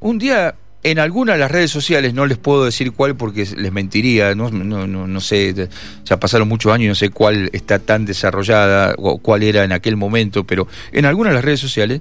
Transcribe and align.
un 0.00 0.18
día 0.18 0.54
en 0.82 0.98
alguna 0.98 1.32
de 1.32 1.38
las 1.38 1.50
redes 1.50 1.70
sociales, 1.70 2.14
no 2.14 2.26
les 2.26 2.38
puedo 2.38 2.64
decir 2.64 2.92
cuál 2.92 3.16
porque 3.16 3.46
les 3.56 3.72
mentiría, 3.72 4.34
no, 4.34 4.50
no, 4.50 4.86
no, 4.86 5.20
sé, 5.20 5.68
ya 6.04 6.20
pasaron 6.20 6.48
muchos 6.48 6.72
años 6.72 6.84
y 6.84 6.88
no 6.88 6.94
sé 6.94 7.10
cuál 7.10 7.50
está 7.52 7.78
tan 7.78 8.04
desarrollada 8.04 8.94
o 8.96 9.18
cuál 9.18 9.42
era 9.42 9.64
en 9.64 9.72
aquel 9.72 9.96
momento, 9.96 10.44
pero 10.44 10.68
en 10.92 11.04
alguna 11.04 11.30
de 11.30 11.36
las 11.36 11.44
redes 11.44 11.60
sociales 11.60 12.00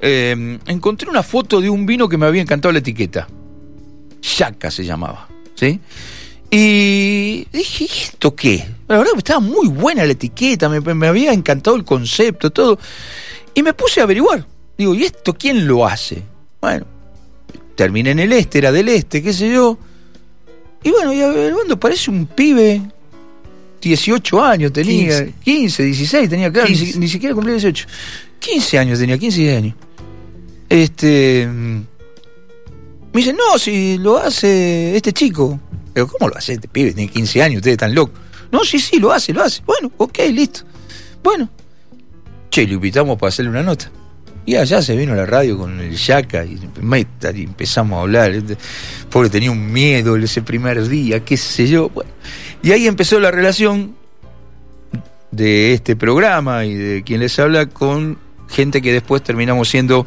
eh, 0.00 0.58
encontré 0.66 1.08
una 1.08 1.22
foto 1.22 1.60
de 1.60 1.70
un 1.70 1.86
vino 1.86 2.08
que 2.08 2.18
me 2.18 2.26
había 2.26 2.42
encantado 2.42 2.72
la 2.72 2.80
etiqueta. 2.80 3.26
Yaca 4.20 4.70
se 4.70 4.84
llamaba, 4.84 5.28
¿sí? 5.54 5.80
Y 6.50 7.48
dije, 7.50 7.84
¿y 7.84 8.02
esto 8.04 8.36
qué? 8.36 8.62
La 8.88 8.98
verdad 8.98 9.14
estaba 9.16 9.40
muy 9.40 9.68
buena 9.68 10.04
la 10.04 10.12
etiqueta, 10.12 10.68
me, 10.68 10.80
me 10.80 11.06
había 11.06 11.32
encantado 11.32 11.76
el 11.76 11.84
concepto, 11.84 12.50
todo. 12.50 12.78
Y 13.54 13.62
me 13.62 13.72
puse 13.72 14.00
a 14.00 14.04
averiguar. 14.04 14.46
Digo, 14.76 14.94
¿y 14.94 15.04
esto 15.04 15.32
quién 15.32 15.66
lo 15.66 15.86
hace? 15.86 16.22
Bueno, 16.60 16.86
terminé 17.74 18.10
en 18.10 18.18
el 18.20 18.32
este, 18.32 18.58
era 18.58 18.72
del 18.72 18.88
este, 18.88 19.22
qué 19.22 19.32
sé 19.32 19.50
yo. 19.50 19.78
Y 20.82 20.90
bueno, 20.90 21.12
y 21.12 21.20
averiguando, 21.20 21.78
parece 21.78 22.10
un 22.10 22.26
pibe, 22.26 22.82
18 23.80 24.44
años 24.44 24.72
tenía, 24.72 25.26
15, 25.44 25.82
16 25.84 26.28
tenía, 26.28 26.52
claro, 26.52 26.68
Ni, 26.68 27.08
siquiera 27.08 27.34
cumplía 27.34 27.54
18. 27.54 27.86
15 28.38 28.78
años 28.78 28.98
tenía, 28.98 29.18
15 29.18 29.56
años. 29.56 29.74
Este. 30.68 31.48
Me 31.48 33.20
dice, 33.20 33.32
no, 33.34 33.58
si 33.58 33.98
lo 33.98 34.18
hace 34.18 34.96
este 34.96 35.12
chico. 35.12 35.60
Pero, 35.92 36.08
¿cómo 36.08 36.30
lo 36.30 36.36
hace 36.36 36.54
este 36.54 36.68
pibe? 36.68 36.92
Tiene 36.92 37.10
15 37.12 37.42
años, 37.42 37.56
ustedes 37.56 37.74
están 37.74 37.94
locos. 37.94 38.18
No, 38.50 38.64
sí, 38.64 38.78
sí, 38.78 38.98
lo 38.98 39.12
hace, 39.12 39.32
lo 39.32 39.42
hace. 39.42 39.62
Bueno, 39.66 39.92
ok, 39.96 40.18
listo. 40.32 40.60
Bueno. 41.22 41.48
Che, 42.50 42.66
lo 42.66 42.74
invitamos 42.74 43.18
para 43.18 43.28
hacerle 43.28 43.50
una 43.50 43.62
nota. 43.62 43.90
Y 44.44 44.56
allá 44.56 44.82
se 44.82 44.96
vino 44.96 45.12
a 45.12 45.16
la 45.16 45.26
radio 45.26 45.56
con 45.56 45.80
el 45.80 45.96
Yaca 45.96 46.44
y, 46.44 46.58
y 46.58 47.42
empezamos 47.42 47.98
a 47.98 48.02
hablar. 48.02 48.32
Pobre 49.10 49.30
tenía 49.30 49.50
un 49.50 49.72
miedo 49.72 50.16
ese 50.16 50.42
primer 50.42 50.88
día, 50.88 51.24
qué 51.24 51.36
sé 51.36 51.68
yo. 51.68 51.90
y 52.62 52.72
ahí 52.72 52.86
empezó 52.86 53.20
la 53.20 53.30
relación 53.30 53.94
de 55.30 55.72
este 55.72 55.96
programa 55.96 56.64
y 56.64 56.74
de 56.74 57.02
quien 57.02 57.20
les 57.20 57.38
habla 57.38 57.66
con 57.66 58.18
gente 58.48 58.82
que 58.82 58.92
después 58.92 59.22
terminamos 59.22 59.68
siendo 59.68 60.06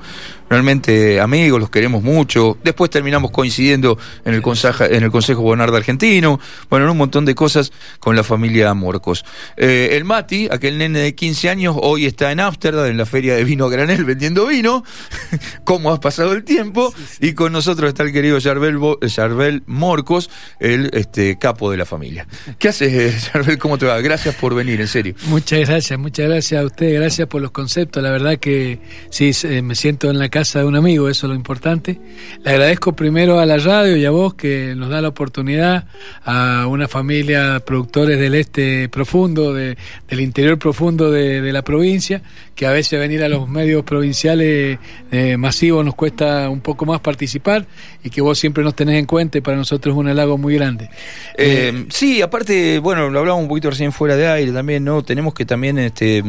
realmente 0.49 1.19
amigos, 1.19 1.59
los 1.59 1.69
queremos 1.69 2.03
mucho. 2.03 2.57
Después 2.63 2.89
terminamos 2.89 3.31
coincidiendo 3.31 3.97
en 4.23 4.33
el, 4.33 4.41
consejo, 4.41 4.83
en 4.83 5.03
el 5.03 5.11
Consejo 5.11 5.41
Bonardo 5.41 5.75
Argentino, 5.75 6.39
bueno, 6.69 6.85
en 6.85 6.91
un 6.91 6.97
montón 6.97 7.25
de 7.25 7.35
cosas 7.35 7.71
con 7.99 8.15
la 8.15 8.23
familia 8.23 8.73
Morcos. 8.73 9.25
Eh, 9.57 9.89
el 9.93 10.05
Mati, 10.05 10.47
aquel 10.51 10.77
nene 10.77 10.99
de 10.99 11.15
15 11.15 11.49
años, 11.49 11.75
hoy 11.79 12.05
está 12.05 12.31
en 12.31 12.39
Ámsterdam, 12.39 12.87
en 12.87 12.97
la 12.97 13.05
feria 13.05 13.35
de 13.35 13.43
vino 13.43 13.69
granel, 13.69 14.05
vendiendo 14.05 14.47
vino. 14.47 14.83
¿Cómo 15.63 15.91
ha 15.91 15.99
pasado 15.99 16.33
el 16.33 16.43
tiempo? 16.43 16.93
Y 17.19 17.33
con 17.33 17.51
nosotros 17.51 17.89
está 17.89 18.03
el 18.03 18.11
querido 18.11 18.37
Yarbel, 18.37 19.63
Morcos, 19.65 20.29
el 20.59 20.89
este, 20.93 21.37
capo 21.37 21.71
de 21.71 21.77
la 21.77 21.85
familia. 21.85 22.27
¿Qué 22.59 22.69
haces, 22.69 23.31
Yarbel? 23.33 23.57
¿Cómo 23.57 23.77
te 23.77 23.85
va? 23.85 23.99
Gracias 24.01 24.35
por 24.35 24.53
venir, 24.53 24.81
en 24.81 24.87
serio. 24.87 25.15
Muchas 25.27 25.67
gracias, 25.67 25.97
muchas 25.99 26.27
gracias 26.27 26.61
a 26.61 26.65
usted, 26.65 26.93
gracias 26.93 27.27
por 27.27 27.41
los 27.41 27.51
conceptos. 27.51 28.03
La 28.03 28.11
verdad 28.11 28.37
que 28.37 28.79
sí, 29.09 29.31
me 29.63 29.75
siento 29.75 30.09
en 30.09 30.19
la 30.19 30.29
casa 30.35 30.59
de 30.59 30.65
un 30.65 30.75
amigo, 30.75 31.07
eso 31.07 31.27
es 31.27 31.29
lo 31.29 31.33
importante. 31.33 31.97
Le 32.43 32.51
agradezco 32.51 32.93
primero 32.93 33.39
a 33.39 33.45
la 33.45 33.55
radio 33.55 33.95
y 33.95 34.03
a 34.03 34.09
vos 34.11 34.33
que 34.33 34.75
nos 34.75 34.89
da 34.89 35.01
la 35.01 35.07
oportunidad 35.07 35.85
a 36.25 36.67
una 36.67 36.89
familia 36.89 37.61
productores 37.65 38.19
del 38.19 38.35
este 38.35 38.89
profundo, 38.89 39.53
del 39.53 39.77
interior 40.19 40.59
profundo 40.59 41.09
de, 41.09 41.53
la 41.53 41.61
provincia, 41.61 42.21
que 42.53 42.65
a 42.65 42.71
veces 42.71 42.99
venir 42.99 43.23
a 43.23 43.29
los 43.29 43.47
medios 43.47 43.85
provinciales 43.85 44.77
eh, 45.09 45.37
masivos 45.37 45.85
nos 45.85 45.95
cuesta 45.95 46.49
un 46.49 46.59
poco 46.59 46.85
más 46.85 46.99
participar 46.99 47.65
y 48.03 48.09
que 48.09 48.19
vos 48.19 48.37
siempre 48.37 48.61
nos 48.61 48.75
tenés 48.75 48.99
en 48.99 49.05
cuenta 49.05 49.37
y 49.37 49.41
para 49.41 49.55
nosotros 49.55 49.93
es 49.93 49.97
un 49.97 50.09
halago 50.09 50.37
muy 50.37 50.55
grande. 50.55 50.89
Eh, 51.37 51.85
sí, 51.87 52.21
aparte, 52.21 52.79
bueno, 52.79 53.09
lo 53.09 53.19
hablamos 53.19 53.41
un 53.41 53.47
poquito 53.47 53.69
recién 53.69 53.93
fuera 53.93 54.17
de 54.17 54.27
aire 54.27 54.51
también, 54.51 54.83
¿no? 54.83 55.01
Tenemos 55.01 55.33
que 55.33 55.45
también 55.45 55.77
este, 55.77 56.21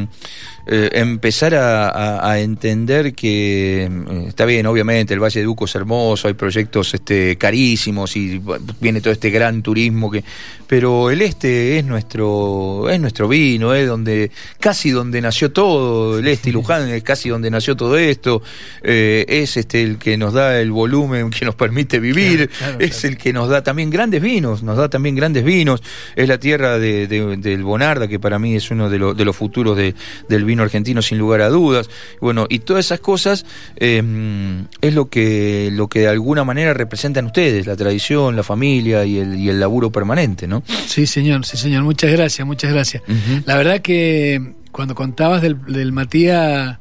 eh, 0.67 0.91
empezar 0.93 1.55
a 1.55 2.41
entender 2.41 3.15
que 3.15 3.85
eh, 3.85 4.25
está 4.29 4.45
bien, 4.45 4.67
obviamente, 4.67 5.15
el 5.15 5.21
Valle 5.21 5.41
de 5.41 5.47
Duco 5.47 5.65
es 5.65 5.75
hermoso, 5.75 6.29
hay 6.29 6.35
proyectos 6.35 6.95
este, 6.95 7.37
carísimos 7.37 8.17
y 8.17 8.41
viene 8.81 9.01
todo 9.01 9.13
este 9.13 9.31
gran 9.31 9.63
turismo 9.63 10.11
que. 10.11 10.25
Pero 10.67 11.13
el 11.13 11.23
este 11.23 11.79
es 11.79 11.85
nuestro, 11.85 12.91
es 12.91 12.99
nuestro 12.99 13.29
vino, 13.29 13.73
es 13.73 13.87
donde, 13.87 14.33
casi 14.59 14.91
donde 14.91 15.21
nació 15.21 15.53
todo, 15.53 16.19
el 16.19 16.27
este 16.27 16.51
y 16.51 16.53
Luján 16.53 16.89
es 16.89 17.05
casi 17.05 17.29
donde 17.29 17.53
nació 17.53 17.77
todo 17.77 17.97
esto, 17.97 18.43
eh, 18.83 19.25
es 19.29 19.57
este 19.57 19.85
el 19.85 19.99
que 19.99 20.17
nos 20.17 20.33
da 20.33 20.61
el 20.61 20.73
volumen 20.73 21.31
que 21.31 21.45
nos 21.45 21.55
permite 21.55 22.01
vivir, 22.01 22.51
es 22.81 23.05
el 23.05 23.17
que 23.17 23.33
nos 23.33 23.49
da 23.49 23.63
también 23.63 23.91
grandes 23.91 24.21
vinos, 24.21 24.65
nos 24.65 24.77
da 24.77 24.89
también 24.89 25.15
grandes 25.15 25.45
vinos, 25.45 25.81
es 26.17 26.29
la 26.29 26.39
tierra 26.39 26.81
de, 26.81 27.07
del 27.07 27.63
Bonarda, 27.63 28.09
que 28.09 28.19
para 28.19 28.41
mí 28.41 28.57
es 28.57 28.69
uno 28.73 28.91
de, 28.91 28.99
de 29.15 29.25
los 29.25 29.37
futuros 29.37 29.77
del 29.77 30.45
vino 30.45 30.56
argentino 30.63 31.03
sin 31.03 31.19
lugar 31.19 31.41
a 31.41 31.49
dudas. 31.49 31.89
Bueno, 32.21 32.47
y 32.49 32.61
todas 32.61 32.87
esas 32.87 33.01
cosas 33.01 33.45
Em, 33.77 34.67
es 34.81 34.95
lo 34.95 35.09
que, 35.09 35.71
lo 35.73 35.89
que 35.89 36.01
de 36.01 36.09
alguna 36.09 36.45
manera 36.45 36.73
representan 36.75 37.27
ustedes, 37.27 37.67
la 37.67 37.77
tradición, 37.77 38.37
la 38.37 38.43
familia 38.43 39.05
y 39.05 39.19
el, 39.19 39.37
y 39.37 39.49
el 39.49 39.61
laburo 39.61 39.91
permanente, 39.91 40.47
¿no? 40.47 40.63
Sí, 40.87 41.07
señor, 41.07 41.45
sí, 41.45 41.57
señor. 41.57 41.83
Muchas 41.85 42.11
gracias, 42.11 42.47
muchas 42.47 42.73
gracias. 42.73 43.03
La 43.45 43.57
verdad 43.57 43.81
que 43.81 44.55
cuando 44.73 44.95
contabas 44.95 45.43
del, 45.43 45.63
del 45.67 45.93
Matías 45.93 46.79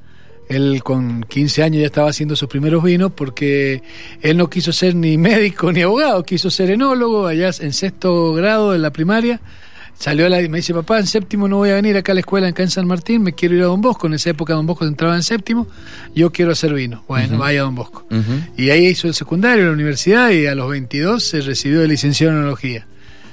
él 0.48 0.84
con 0.84 1.24
15 1.24 1.64
años 1.64 1.82
ya 1.82 1.88
estaba 1.88 2.10
haciendo 2.10 2.36
sus 2.36 2.48
primeros 2.48 2.84
vinos 2.84 3.12
porque 3.16 3.82
él 4.22 4.38
no 4.38 4.48
quiso 4.48 4.72
ser 4.72 4.96
ni 4.96 5.18
médico 5.20 5.72
ni 5.72 5.82
abogado, 5.82 6.24
quiso 6.24 6.50
ser 6.50 6.70
enólogo 6.70 7.26
allá 7.28 7.50
en 7.60 7.74
sexto 7.74 8.34
grado 8.34 8.72
de 8.72 8.80
la 8.80 8.92
primaria 8.92 9.42
Salió 9.98 10.28
la, 10.28 10.42
me 10.50 10.58
dice, 10.58 10.74
papá, 10.74 11.00
en 11.00 11.08
séptimo 11.08 11.48
no 11.48 11.58
voy 11.58 11.70
a 11.70 11.76
venir 11.76 11.96
acá 11.98 12.12
a 12.12 12.16
la 12.16 12.20
escuela 12.20 12.48
acá 12.48 12.64
en 12.64 12.70
San 12.70 12.86
Martín, 12.86 13.24
me 13.24 13.34
quiero 13.34 13.56
ir 13.56 13.62
a 13.62 13.66
Don 13.66 13.82
Bosco. 13.82 14.08
En 14.08 14.14
esa 14.14 14.30
época 14.30 14.54
Don 14.54 14.66
Bosco 14.66 14.86
entraba 14.86 15.16
en 15.16 15.24
séptimo, 15.24 15.68
yo 16.14 16.32
quiero 16.32 16.52
hacer 16.52 16.74
vino. 16.74 17.04
Bueno, 17.08 17.38
vaya 17.38 17.62
a 17.62 17.64
Don 17.64 17.76
Bosco. 17.76 18.06
Y 18.58 18.70
ahí 18.70 18.88
hizo 18.88 19.08
el 19.08 19.14
secundario, 19.14 19.66
la 19.66 19.72
universidad, 19.72 20.30
y 20.32 20.48
a 20.48 20.56
los 20.56 20.70
22 20.70 21.24
se 21.24 21.42
recibió 21.42 21.80
de 21.80 21.88
licenciado 21.88 22.34
en 22.34 22.40
enología. 22.40 22.88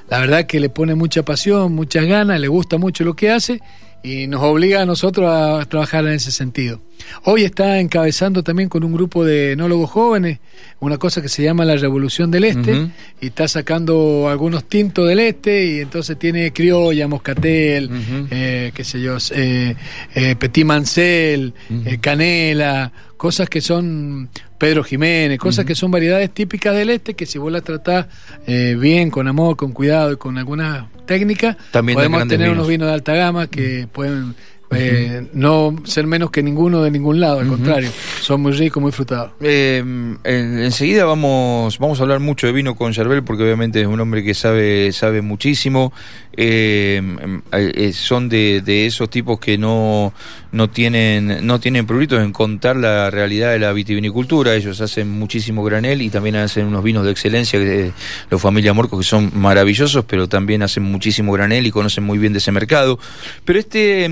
La 0.08 0.20
verdad 0.20 0.46
que 0.46 0.60
le 0.60 0.68
pone 0.68 0.94
mucha 0.94 1.24
pasión, 1.24 1.74
muchas 1.74 2.04
ganas, 2.06 2.38
le 2.38 2.48
gusta 2.48 2.78
mucho 2.78 3.04
lo 3.04 3.14
que 3.14 3.30
hace 3.30 3.60
y 4.02 4.26
nos 4.26 4.42
obliga 4.42 4.82
a 4.82 4.86
nosotros 4.86 5.30
a 5.30 5.64
trabajar 5.66 6.06
en 6.06 6.14
ese 6.14 6.32
sentido. 6.32 6.80
Hoy 7.24 7.44
está 7.44 7.80
encabezando 7.80 8.42
también 8.42 8.68
con 8.68 8.84
un 8.84 8.92
grupo 8.92 9.24
de 9.24 9.52
enólogos 9.52 9.90
jóvenes 9.90 10.38
una 10.80 10.98
cosa 10.98 11.22
que 11.22 11.28
se 11.28 11.42
llama 11.42 11.64
la 11.64 11.76
Revolución 11.76 12.30
del 12.30 12.44
Este 12.44 12.88
y 13.20 13.26
está 13.26 13.48
sacando 13.48 14.28
algunos 14.28 14.64
tintos 14.64 15.08
del 15.08 15.20
Este 15.20 15.66
y 15.66 15.80
entonces 15.80 16.18
tiene 16.18 16.52
criolla, 16.52 17.08
moscatel, 17.08 17.90
eh, 18.30 18.72
qué 18.74 18.84
sé 18.84 19.00
yo, 19.00 19.16
eh, 19.34 19.74
eh, 20.14 20.36
petit 20.36 20.64
mancel, 20.64 21.54
canela, 22.00 22.92
cosas 23.22 23.48
que 23.48 23.60
son 23.60 24.28
Pedro 24.58 24.82
Jiménez, 24.82 25.38
cosas 25.38 25.64
que 25.64 25.76
son 25.76 25.92
variedades 25.92 26.28
típicas 26.34 26.74
del 26.74 26.90
Este 26.90 27.14
que 27.14 27.24
si 27.24 27.38
vos 27.38 27.52
las 27.52 27.62
tratás 27.62 28.06
bien, 28.48 29.12
con 29.12 29.28
amor, 29.28 29.56
con 29.56 29.70
cuidado 29.70 30.10
y 30.10 30.16
con 30.16 30.38
alguna 30.38 30.88
técnica, 31.06 31.56
podemos 31.70 32.26
tener 32.26 32.50
unos 32.50 32.66
vinos. 32.66 32.88
de 32.88 32.94
alta 32.94 33.14
gama 33.14 33.46
que 33.46 33.86
pueden 33.92 34.34
eh, 34.74 35.26
no 35.32 35.74
ser 35.84 36.06
menos 36.06 36.30
que 36.30 36.42
ninguno 36.42 36.82
de 36.82 36.90
ningún 36.90 37.20
lado, 37.20 37.40
al 37.40 37.48
contrario, 37.48 37.90
son 38.20 38.42
muy 38.42 38.52
ricos, 38.52 38.82
muy 38.82 38.92
frutados. 38.92 39.32
Eh, 39.40 39.82
enseguida 40.24 41.04
vamos, 41.04 41.78
vamos 41.78 42.00
a 42.00 42.02
hablar 42.02 42.20
mucho 42.20 42.46
de 42.46 42.52
vino 42.52 42.74
con 42.74 42.94
Cervel, 42.94 43.22
porque 43.22 43.42
obviamente 43.42 43.80
es 43.80 43.86
un 43.86 44.00
hombre 44.00 44.22
que 44.22 44.34
sabe, 44.34 44.92
sabe 44.92 45.22
muchísimo. 45.22 45.92
Eh, 46.34 47.92
son 47.92 48.28
de, 48.30 48.62
de, 48.64 48.86
esos 48.86 49.10
tipos 49.10 49.38
que 49.38 49.58
no, 49.58 50.14
no 50.52 50.70
tienen, 50.70 51.46
no 51.46 51.60
tienen 51.60 51.86
pruritos 51.86 52.22
en 52.22 52.32
contar 52.32 52.76
la 52.76 53.10
realidad 53.10 53.52
de 53.52 53.58
la 53.58 53.72
vitivinicultura. 53.72 54.54
Ellos 54.54 54.80
hacen 54.80 55.10
muchísimo 55.10 55.64
granel 55.64 56.02
y 56.02 56.10
también 56.10 56.36
hacen 56.36 56.66
unos 56.66 56.82
vinos 56.82 57.04
de 57.04 57.10
excelencia, 57.10 57.58
de 57.58 57.92
los 58.30 58.40
familia 58.40 58.72
Morcos, 58.72 59.00
que 59.00 59.06
son 59.06 59.30
maravillosos, 59.34 60.04
pero 60.06 60.28
también 60.28 60.62
hacen 60.62 60.82
muchísimo 60.82 61.32
granel 61.32 61.66
y 61.66 61.70
conocen 61.70 62.04
muy 62.04 62.18
bien 62.18 62.32
de 62.32 62.38
ese 62.38 62.52
mercado. 62.52 62.98
Pero 63.44 63.58
este 63.58 64.04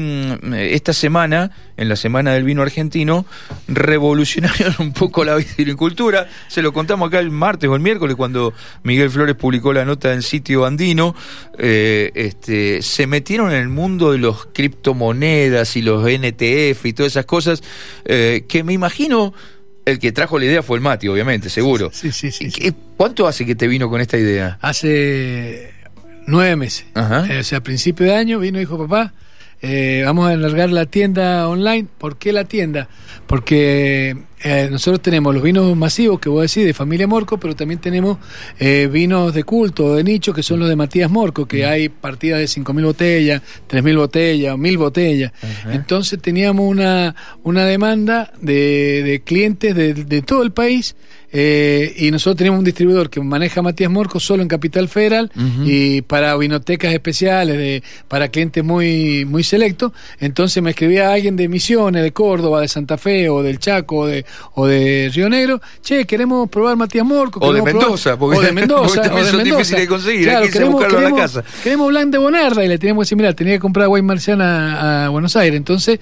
esta 0.55 0.93
semana, 0.93 1.51
en 1.77 1.89
la 1.89 1.97
Semana 1.97 2.33
del 2.33 2.45
Vino 2.45 2.63
Argentino, 2.63 3.27
revolucionaron 3.69 4.75
un 4.79 4.93
poco 4.93 5.25
la 5.25 5.37
viticultura. 5.37 6.29
Se 6.49 6.63
lo 6.63 6.73
contamos 6.73 7.09
acá 7.09 7.19
el 7.19 7.31
martes 7.31 7.69
o 7.69 7.75
el 7.75 7.81
miércoles 7.81 8.17
cuando 8.17 8.53
Miguel 8.83 9.11
Flores 9.11 9.37
publicó 9.37 9.73
la 9.73 9.85
nota 9.85 10.13
en 10.13 10.23
sitio 10.23 10.65
andino. 10.67 11.15
Eh, 11.59 12.11
este, 12.15 12.83
se 12.83 13.07
metieron 13.07 13.51
en 13.51 13.61
el 13.61 13.69
mundo 13.69 14.13
de 14.13 14.19
los 14.19 14.47
criptomonedas 14.47 15.77
y 15.77 15.83
los 15.83 16.05
NTF 16.05 16.87
y 16.87 16.93
todas 16.93 17.13
esas 17.13 17.27
cosas 17.27 17.63
eh, 18.05 18.45
que 18.49 18.65
me 18.65 18.73
imagino 18.73 19.33
el 19.85 19.99
que 19.99 20.13
trajo 20.13 20.39
la 20.39 20.45
idea 20.45 20.63
fue 20.63 20.77
el 20.77 20.83
Mati, 20.83 21.09
obviamente, 21.09 21.51
seguro. 21.51 21.91
Sí, 21.93 22.13
sí, 22.13 22.31
sí. 22.31 22.51
¿Cuánto 22.97 23.27
hace 23.27 23.47
que 23.47 23.55
te 23.55 23.67
vino 23.67 23.89
con 23.89 24.01
esta 24.01 24.19
idea? 24.19 24.59
Hace 24.61 25.73
nueve 26.27 26.57
meses. 26.57 26.87
Eh, 26.95 27.39
o 27.41 27.45
sea, 27.45 27.59
a 27.59 27.63
principio 27.63 28.07
de 28.07 28.15
año 28.15 28.39
vino 28.39 28.59
y 28.59 28.61
dijo, 28.61 28.79
papá, 28.79 29.13
eh, 29.63 30.03
vamos 30.05 30.29
a 30.29 30.33
alargar 30.33 30.71
la 30.71 30.87
tienda 30.87 31.49
online. 31.49 31.87
¿Por 31.99 32.17
qué 32.17 32.33
la 32.33 32.45
tienda? 32.45 32.89
Porque 33.27 34.17
eh, 34.43 34.69
nosotros 34.71 35.03
tenemos 35.03 35.35
los 35.35 35.43
vinos 35.43 35.77
masivos, 35.77 36.19
que 36.19 36.29
voy 36.29 36.41
a 36.41 36.43
decir, 36.43 36.65
de 36.65 36.73
familia 36.73 37.07
Morco, 37.07 37.39
pero 37.39 37.55
también 37.55 37.81
tenemos 37.81 38.19
eh, 38.59 38.89
vinos 38.91 39.35
de 39.35 39.45
culto, 39.45 39.95
de 39.95 40.05
nicho, 40.05 40.33
que 40.33 40.43
son 40.43 40.61
los 40.61 40.69
de 40.69 40.77
Matías 40.77 41.11
Morco, 41.11 41.47
que 41.47 41.67
hay 41.67 41.89
partidas 41.89 42.39
de 42.39 42.47
5.000 42.47 42.85
botellas, 42.85 43.43
3.000 43.69 43.97
botellas, 43.97 44.57
1.000 44.57 44.79
botellas. 44.79 45.33
Entonces 45.71 46.21
teníamos 46.23 46.67
una, 46.67 47.15
una 47.43 47.65
demanda 47.65 48.33
de, 48.41 49.03
de 49.05 49.21
clientes 49.23 49.75
de, 49.75 49.93
de 49.93 50.23
todo 50.23 50.43
el 50.43 50.53
país 50.53 50.95
eh, 51.33 51.95
y 51.97 52.11
nosotros 52.11 52.39
tenemos 52.39 52.59
un 52.59 52.65
distribuidor 52.65 53.09
que 53.09 53.21
maneja 53.21 53.63
Matías 53.63 53.91
Morco 53.91 54.19
solo 54.19 54.43
en 54.43 54.49
Capital 54.49 54.89
Federal 54.89 55.31
y 55.65 56.03
para 56.03 56.37
vinotecas 56.37 56.93
especiales, 56.93 57.57
de, 57.57 57.83
para 58.09 58.29
clientes 58.29 58.65
muy, 58.65 59.25
muy 59.25 59.45
selectos. 59.45 59.93
Entonces 60.19 60.63
me 60.63 60.71
escribía 60.71 61.13
alguien 61.13 61.37
de 61.37 61.49
Misiones, 61.49 62.03
de 62.03 62.13
Córdoba, 62.13 62.61
de 62.61 62.69
Santa 62.69 62.99
Fe 62.99 63.29
o 63.29 63.43
del 63.43 63.59
Chaco 63.59 63.99
o 63.99 64.07
de, 64.07 64.25
o 64.55 64.67
de 64.67 65.11
Río 65.15 65.29
Negro. 65.29 65.61
Che, 65.83 66.07
queremos 66.07 66.49
probar 66.49 66.77
Matías 66.77 67.07
Morco. 67.07 67.41
O 67.43 67.53
de 67.53 67.63
Mendoza, 67.63 68.19
porque, 68.19 68.39
o 68.39 68.41
de 68.41 68.53
Mendoza. 68.53 69.01
o 69.13 69.25
de 69.25 69.33
Mendoza. 69.33 69.77
de 69.77 69.87
conseguir. 69.87 70.25
Claro, 70.25 70.47
queremos, 70.51 70.85
queremos, 70.85 71.11
la 71.11 71.17
casa. 71.17 71.45
queremos 71.63 71.89
Blanc 71.89 72.11
de 72.11 72.19
Bonarda 72.19 72.65
y 72.65 72.69
le 72.69 72.79
teníamos 72.79 73.03
que 73.03 73.05
decir, 73.07 73.19
mira, 73.19 73.33
tenía 73.35 73.55
que 73.55 73.61
comprar 73.61 73.89
Guay 73.89 74.03
Marciana 74.03 75.05
a, 75.05 75.09
Buenos 75.09 75.37
Aires. 75.37 75.57
Entonces 75.57 76.01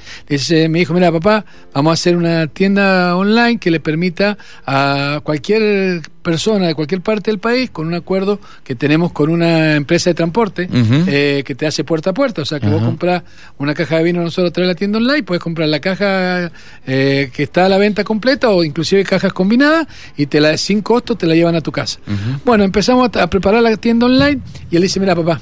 me 0.68 0.78
dijo, 0.78 0.94
mira, 0.94 1.12
papá, 1.12 1.44
vamos 1.72 1.90
a 1.90 1.94
hacer 1.94 2.16
una 2.16 2.46
tienda 2.46 3.16
online 3.16 3.58
que 3.58 3.70
le 3.70 3.80
permita 3.80 4.38
a 4.66 5.20
cualquier 5.22 6.02
persona 6.28 6.66
de 6.66 6.74
cualquier 6.74 7.00
parte 7.00 7.30
del 7.30 7.40
país 7.40 7.70
con 7.70 7.86
un 7.86 7.94
acuerdo 7.94 8.38
que 8.62 8.74
tenemos 8.74 9.12
con 9.12 9.30
una 9.30 9.76
empresa 9.76 10.10
de 10.10 10.14
transporte 10.14 10.68
eh, 11.06 11.42
que 11.42 11.54
te 11.54 11.66
hace 11.66 11.84
puerta 11.84 12.10
a 12.10 12.12
puerta. 12.12 12.42
O 12.42 12.44
sea, 12.44 12.60
que 12.60 12.66
vos 12.66 12.82
compras 12.82 13.22
una 13.56 13.72
caja 13.72 13.96
de 13.96 14.04
vino 14.04 14.20
nosotros 14.20 14.52
trae 14.52 14.66
la 14.66 14.74
tienda 14.74 14.98
online, 14.98 15.22
puedes 15.22 15.42
comprar 15.42 15.70
la 15.70 15.80
caja 15.80 16.52
eh, 16.86 17.30
que 17.32 17.42
está 17.44 17.64
a 17.64 17.70
la 17.70 17.78
venta 17.78 18.04
completa 18.04 18.50
o 18.50 18.62
inclusive 18.62 19.04
cajas 19.04 19.32
combinadas 19.32 19.86
y 20.18 20.26
te 20.26 20.38
la 20.38 20.58
sin 20.58 20.82
costo 20.82 21.16
te 21.16 21.24
la 21.24 21.34
llevan 21.34 21.54
a 21.54 21.62
tu 21.62 21.72
casa. 21.72 21.98
Bueno, 22.44 22.62
empezamos 22.62 23.08
a, 23.14 23.22
a 23.22 23.30
preparar 23.30 23.62
la 23.62 23.74
tienda 23.78 24.04
online 24.04 24.42
y 24.70 24.76
él 24.76 24.82
dice, 24.82 25.00
mira 25.00 25.16
papá, 25.16 25.40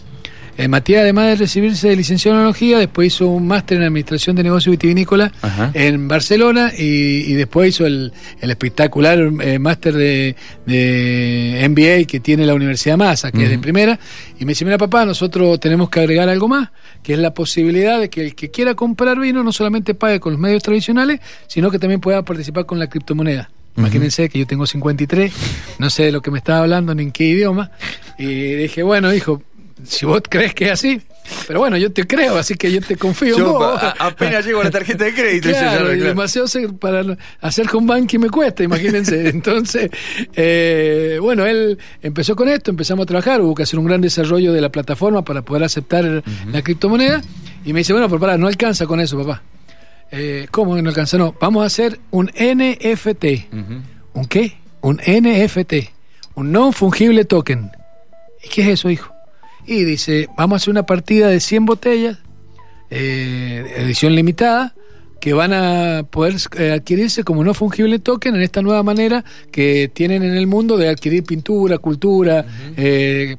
eh, 0.56 0.68
Matías, 0.68 1.02
además 1.02 1.26
de 1.26 1.36
recibirse 1.36 1.88
de 1.88 1.96
licenciado 1.96 2.36
en 2.36 2.40
enología, 2.40 2.78
después 2.78 3.14
hizo 3.14 3.28
un 3.28 3.46
máster 3.46 3.76
en 3.78 3.84
Administración 3.84 4.36
de 4.36 4.42
Negocios 4.42 4.70
Vitivinícola 4.72 5.30
en 5.74 6.08
Barcelona 6.08 6.72
y, 6.76 7.34
después 7.34 7.70
hizo 7.70 7.86
el, 7.86 8.12
espectacular 8.40 9.18
eh, 9.42 9.58
máster 9.58 9.94
de, 9.94 10.34
MBA 11.68 12.06
que 12.06 12.20
tiene 12.20 12.46
la 12.46 12.54
Universidad 12.54 12.96
Massa, 12.96 13.30
que 13.30 13.44
es 13.44 13.50
de 13.50 13.58
primera. 13.58 13.98
Y 14.38 14.44
me 14.44 14.52
dice, 14.52 14.64
mira 14.64 14.78
papá, 14.78 15.04
nosotros 15.04 15.60
tenemos 15.60 15.90
que 15.90 16.00
agregar 16.00 16.28
algo 16.28 16.48
más, 16.48 16.70
que 17.02 17.12
es 17.12 17.18
la 17.18 17.34
posibilidad 17.34 18.00
de 18.00 18.08
que 18.08 18.22
el 18.22 18.34
que 18.34 18.50
quiera 18.50 18.74
comprar 18.74 19.18
vino 19.18 19.42
no 19.42 19.52
solamente 19.52 19.94
pague 19.94 20.20
con 20.20 20.32
los 20.32 20.40
medios 20.40 20.62
tradicionales, 20.62 21.20
sino 21.48 21.70
que 21.70 21.78
también 21.78 22.00
pueda 22.00 22.22
participar 22.22 22.64
con 22.64 22.78
la 22.78 22.88
criptomoneda. 22.88 23.50
Imagínense 23.76 24.30
que 24.30 24.38
yo 24.38 24.46
tengo 24.46 24.66
53, 24.66 25.32
no 25.78 25.90
sé 25.90 26.04
de 26.04 26.12
lo 26.12 26.22
que 26.22 26.30
me 26.30 26.38
estaba 26.38 26.60
hablando 26.60 26.94
ni 26.94 27.02
en 27.02 27.12
qué 27.12 27.24
idioma. 27.24 27.70
Y 28.18 28.54
dije, 28.54 28.82
bueno, 28.82 29.12
hijo, 29.12 29.42
si 29.84 30.06
vos 30.06 30.22
crees 30.28 30.54
que 30.54 30.66
es 30.66 30.72
así, 30.72 31.02
pero 31.46 31.60
bueno, 31.60 31.76
yo 31.76 31.92
te 31.92 32.06
creo, 32.06 32.36
así 32.36 32.54
que 32.54 32.70
yo 32.72 32.80
te 32.80 32.96
confío. 32.96 33.36
Yo 33.36 33.76
apenas 33.98 34.44
llego 34.44 34.60
a 34.60 34.64
la 34.64 34.70
tarjeta 34.70 35.04
de 35.04 35.14
crédito. 35.14 35.48
claro, 35.48 35.92
y 35.92 35.98
demasiado 35.98 36.46
para 36.78 37.04
hacer 37.40 37.66
home 37.72 37.86
banking 37.86 38.18
me 38.18 38.30
cuesta, 38.30 38.62
imagínense. 38.62 39.28
Entonces, 39.28 39.90
eh, 40.34 41.18
bueno, 41.20 41.44
él 41.46 41.78
empezó 42.02 42.36
con 42.36 42.48
esto, 42.48 42.70
empezamos 42.70 43.04
a 43.04 43.06
trabajar, 43.06 43.40
hubo 43.40 43.54
que 43.54 43.64
hacer 43.64 43.78
un 43.78 43.86
gran 43.86 44.00
desarrollo 44.00 44.52
de 44.52 44.60
la 44.60 44.70
plataforma 44.70 45.24
para 45.24 45.42
poder 45.42 45.64
aceptar 45.64 46.22
la 46.50 46.62
criptomoneda. 46.62 47.22
Y 47.64 47.72
me 47.72 47.80
dice, 47.80 47.92
bueno, 47.92 48.08
pero 48.08 48.20
para, 48.20 48.38
no 48.38 48.46
alcanza 48.46 48.86
con 48.86 49.00
eso, 49.00 49.18
papá. 49.18 49.42
Eh, 50.12 50.46
¿Cómo 50.50 50.80
no 50.80 50.88
alcanza? 50.88 51.18
No, 51.18 51.34
vamos 51.40 51.64
a 51.64 51.66
hacer 51.66 51.98
un 52.10 52.26
NFT. 52.26 53.24
¿Un 54.14 54.26
qué? 54.26 54.56
Un 54.80 54.96
NFT. 54.98 55.74
Un 56.36 56.52
non 56.52 56.72
fungible 56.72 57.24
token. 57.24 57.72
¿Y 58.44 58.48
qué 58.48 58.62
es 58.62 58.68
eso, 58.68 58.90
hijo? 58.90 59.15
Y 59.66 59.84
dice, 59.84 60.28
vamos 60.36 60.54
a 60.54 60.58
hacer 60.62 60.70
una 60.70 60.86
partida 60.86 61.28
de 61.28 61.40
100 61.40 61.66
botellas, 61.66 62.18
eh, 62.90 63.74
edición 63.78 64.14
limitada, 64.14 64.74
que 65.20 65.32
van 65.32 65.52
a 65.52 66.04
poder 66.08 66.36
eh, 66.58 66.72
adquirirse 66.72 67.24
como 67.24 67.42
no 67.42 67.54
fungible 67.54 67.98
token 67.98 68.36
en 68.36 68.42
esta 68.42 68.62
nueva 68.62 68.82
manera 68.82 69.24
que 69.50 69.90
tienen 69.92 70.22
en 70.22 70.34
el 70.34 70.46
mundo 70.46 70.76
de 70.76 70.88
adquirir 70.88 71.24
pintura, 71.24 71.78
cultura, 71.78 72.44
eh, 72.76 73.36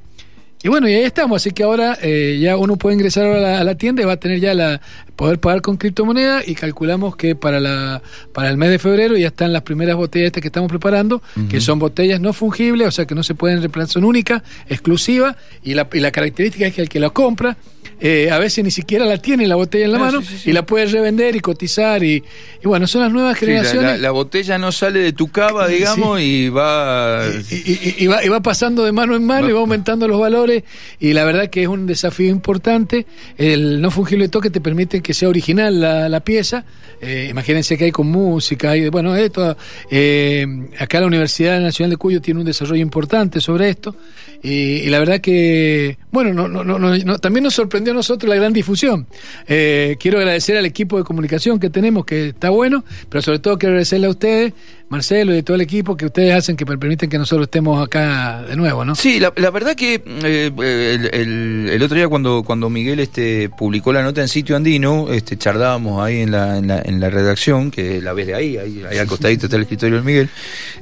y 0.63 0.69
bueno, 0.69 0.89
y 0.89 0.93
ahí 0.93 1.03
estamos, 1.03 1.41
así 1.41 1.51
que 1.51 1.63
ahora 1.63 1.97
eh, 2.01 2.39
ya 2.41 2.57
uno 2.57 2.77
puede 2.77 2.95
ingresar 2.95 3.25
a 3.27 3.63
la, 3.63 3.75
tienda 3.75 4.01
y 4.01 4.05
va 4.05 4.13
a 4.13 4.19
tener 4.19 4.39
ya 4.39 4.55
la 4.55 4.81
poder 5.17 5.39
pagar 5.39 5.61
con 5.61 5.75
criptomoneda 5.75 6.43
y 6.45 6.55
calculamos 6.55 7.17
que 7.17 7.35
para 7.35 7.59
la 7.59 8.01
para 8.31 8.49
el 8.49 8.55
mes 8.55 8.69
de 8.69 8.79
febrero 8.79 9.17
ya 9.17 9.27
están 9.27 9.51
las 9.51 9.63
primeras 9.63 9.97
botellas 9.97 10.31
que 10.31 10.39
estamos 10.47 10.69
preparando, 10.69 11.21
que 11.49 11.59
son 11.59 11.79
botellas 11.79 12.21
no 12.21 12.31
fungibles, 12.31 12.87
o 12.87 12.91
sea 12.91 13.05
que 13.05 13.15
no 13.15 13.23
se 13.23 13.33
pueden 13.35 13.59
reemplazar, 13.59 13.93
son 13.93 14.03
únicas, 14.05 14.43
exclusivas, 14.69 15.35
y 15.63 15.73
la, 15.73 15.89
y 15.91 15.99
la 15.99 16.11
característica 16.11 16.67
es 16.67 16.73
que 16.75 16.81
el 16.81 16.89
que 16.89 16.99
la 16.99 17.09
compra 17.09 17.57
eh, 17.99 18.29
a 18.29 18.37
veces 18.37 18.63
ni 18.63 18.69
siquiera 18.69 19.05
la 19.05 19.17
tiene 19.17 19.47
la 19.47 19.55
botella 19.55 19.85
en 19.85 19.91
la 19.91 19.97
ah, 19.97 20.01
mano 20.01 20.21
y 20.45 20.51
la 20.51 20.63
puedes 20.67 20.91
revender 20.91 21.35
y 21.35 21.39
cotizar 21.39 22.03
y, 22.03 22.23
bueno, 22.63 22.85
son 22.85 23.01
las 23.01 23.11
nuevas 23.11 23.35
generaciones. 23.37 23.99
La, 23.99 24.11
botella 24.11 24.59
no 24.59 24.71
sale 24.71 24.99
de 24.99 25.13
tu 25.13 25.29
cava, 25.29 25.67
digamos, 25.67 26.21
y 26.21 26.49
va... 26.49 27.23
Y, 27.49 28.05
va... 28.05 28.23
y, 28.23 28.29
va... 28.29 28.39
pasando 28.41 28.85
de 28.85 28.91
mano 28.91 29.15
en 29.15 29.25
mano 29.25 29.49
y 29.49 29.51
va 29.51 29.61
aumentando 29.61 30.07
los 30.07 30.19
valores 30.19 30.63
y 30.99 31.13
la 31.13 31.25
verdad 31.25 31.49
que 31.49 31.63
es 31.63 31.67
un 31.67 31.87
desafío 31.87 32.29
importante. 32.29 33.07
El 33.37 33.81
no 33.81 33.89
fungible 33.89 34.29
toque 34.29 34.51
te 34.51 34.61
permite 34.61 35.01
que 35.07 35.13
sea 35.13 35.29
original 35.29 35.79
la, 36.11 36.19
pieza. 36.19 36.65
Eh, 36.99 37.27
imagínense 37.31 37.77
que 37.77 37.85
hay 37.85 37.91
con 37.93 38.07
música, 38.07 38.71
hay, 38.71 38.89
bueno, 38.89 39.15
esto, 39.15 39.55
eh, 39.89 40.45
acá 40.77 40.99
la 40.99 41.07
Universidad 41.07 41.61
Nacional 41.61 41.91
de 41.91 41.97
Cuyo 41.97 42.21
tiene 42.21 42.41
un 42.41 42.45
desarrollo 42.45 42.81
importante 42.81 43.39
sobre 43.39 43.69
esto 43.69 43.95
y, 44.41 44.89
la 44.89 44.99
verdad 44.99 45.19
que, 45.19 45.97
bueno, 46.11 46.33
no, 46.33 46.47
no, 46.47 46.63
no, 46.63 47.19
también 47.19 47.43
nos 47.43 47.55
sorprendió 47.55 47.93
a 47.93 47.95
nosotros 47.95 48.29
la 48.29 48.35
gran 48.35 48.53
difusión. 48.53 49.07
Eh, 49.47 49.97
quiero 49.99 50.19
agradecer 50.19 50.57
al 50.57 50.65
equipo 50.65 50.97
de 50.97 51.03
comunicación 51.03 51.59
que 51.59 51.69
tenemos, 51.69 52.05
que 52.05 52.29
está 52.29 52.49
bueno, 52.49 52.83
pero 53.09 53.21
sobre 53.21 53.39
todo 53.39 53.57
quiero 53.57 53.73
agradecerle 53.73 54.07
a 54.07 54.09
ustedes, 54.11 54.53
Marcelo 54.89 55.35
y 55.35 55.43
todo 55.43 55.55
el 55.55 55.61
equipo, 55.61 55.97
que 55.97 56.05
ustedes 56.05 56.33
hacen 56.33 56.55
que 56.55 56.65
permiten 56.65 57.09
que 57.09 57.17
nosotros 57.17 57.47
estemos 57.47 57.83
acá 57.83 58.43
de 58.43 58.55
nuevo, 58.55 58.85
¿no? 58.85 58.95
Sí, 58.95 59.19
la, 59.19 59.31
verdad 59.49 59.75
que 59.75 60.01
eh, 60.23 61.69
el, 61.73 61.81
otro 61.83 61.95
día 61.95 62.07
cuando, 62.07 62.43
cuando 62.43 62.69
Miguel 62.69 62.99
este, 62.99 63.49
publicó 63.49 63.91
la 63.91 64.03
nota 64.03 64.21
en 64.21 64.27
sitio 64.27 64.55
andino, 64.55 65.11
este, 65.11 65.37
charlábamos 65.37 66.01
ahí 66.01 66.21
en 66.21 66.31
la, 66.31 66.57
en 66.57 66.99
la, 66.99 67.09
redacción, 67.09 67.71
que 67.71 68.01
la 68.01 68.13
ves 68.13 68.27
de 68.27 68.35
ahí, 68.35 68.57
ahí, 68.57 68.83
ahí 68.89 68.97
al 68.97 69.07
costadito 69.07 69.47
está 69.47 69.55
el 69.55 69.63
escritorio 69.63 69.97
de 69.97 70.03
Miguel, 70.03 70.29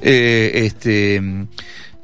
eh, 0.02 0.52
este 0.66 1.22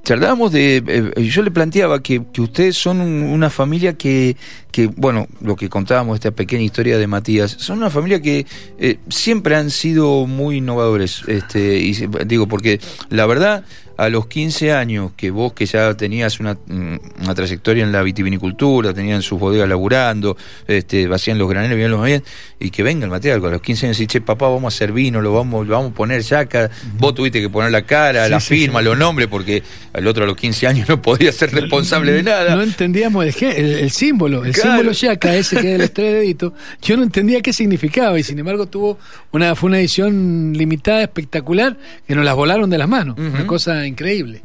charlábamos 0.03 0.51
de, 0.51 0.83
eh, 0.85 1.23
yo 1.23 1.41
le 1.43 1.51
planteaba 1.51 2.01
que, 2.01 2.23
que 2.33 2.41
ustedes 2.41 2.75
son 2.75 3.01
una 3.01 3.49
familia 3.49 3.93
que, 3.93 4.35
que, 4.71 4.87
bueno, 4.87 5.27
lo 5.41 5.55
que 5.55 5.69
contábamos, 5.69 6.15
esta 6.15 6.31
pequeña 6.31 6.63
historia 6.63 6.97
de 6.97 7.07
Matías, 7.07 7.55
son 7.59 7.77
una 7.77 7.89
familia 7.89 8.21
que 8.21 8.45
eh, 8.79 8.97
siempre 9.09 9.55
han 9.55 9.69
sido 9.69 10.25
muy 10.25 10.57
innovadores, 10.57 11.23
este, 11.27 11.79
y 11.79 11.93
digo, 12.25 12.47
porque 12.47 12.79
la 13.09 13.25
verdad, 13.25 13.63
a 13.97 14.09
los 14.09 14.27
15 14.27 14.73
años 14.73 15.11
que 15.15 15.31
vos 15.31 15.53
que 15.53 15.65
ya 15.65 15.93
tenías 15.95 16.39
una, 16.39 16.53
mm, 16.53 17.23
una 17.23 17.35
trayectoria 17.35 17.83
en 17.83 17.91
la 17.91 18.01
vitivinicultura, 18.01 18.93
tenían 18.93 19.21
sus 19.21 19.39
bodegas 19.39 19.67
laburando, 19.67 20.37
este, 20.67 21.07
vacían 21.07 21.37
los 21.37 21.49
graneros, 21.49 21.77
bien 21.77 21.91
los 21.91 22.03
bien, 22.03 22.23
y 22.59 22.69
que 22.69 22.83
venga 22.83 23.05
el 23.05 23.11
material, 23.11 23.43
a 23.45 23.49
los 23.49 23.61
15 23.61 23.87
años 23.87 23.99
y 23.99 24.07
che, 24.07 24.21
papá, 24.21 24.47
vamos 24.47 24.73
a 24.73 24.75
hacer 24.75 24.91
vino, 24.91 25.21
lo 25.21 25.33
vamos, 25.33 25.67
lo 25.67 25.73
vamos 25.75 25.91
a 25.91 25.95
poner 25.95 26.21
ya 26.21 26.39
acá, 26.39 26.69
vos 26.97 27.13
tuviste 27.13 27.41
que 27.41 27.49
poner 27.49 27.71
la 27.71 27.83
cara, 27.83 28.27
la 28.29 28.39
firma, 28.39 28.81
los 28.81 28.97
nombres, 28.97 29.27
porque 29.27 29.63
al 29.93 30.07
otro 30.07 30.23
a 30.23 30.27
los 30.27 30.37
15 30.37 30.67
años 30.67 30.89
no 30.89 31.01
podía 31.01 31.31
ser 31.31 31.51
responsable 31.51 32.11
de 32.11 32.23
nada. 32.23 32.55
No 32.55 32.63
entendíamos 32.63 33.25
el, 33.25 33.43
el, 33.43 33.91
símbolo, 33.91 34.45
el 34.45 34.55
símbolo 34.55 34.91
yaca, 34.91 35.35
ese 35.41 35.57
que 35.57 35.69
es 35.69 35.75
el 35.75 35.81
estrella 35.81 36.13
dedito, 36.13 36.53
yo 36.81 36.97
no 36.97 37.03
entendía 37.03 37.41
qué 37.41 37.53
significaba, 37.53 38.19
y 38.19 38.23
sin 38.23 38.39
embargo 38.39 38.67
tuvo 38.67 38.97
una, 39.31 39.55
fue 39.55 39.69
una 39.69 39.79
edición 39.79 40.53
limitada, 40.55 41.01
espectacular, 41.01 41.77
que 42.07 42.15
nos 42.15 42.25
las 42.25 42.35
volaron 42.35 42.69
de 42.69 42.77
las 42.77 42.87
manos, 42.87 43.17
una 43.17 43.45
cosa 43.47 43.80
increíble. 43.87 44.43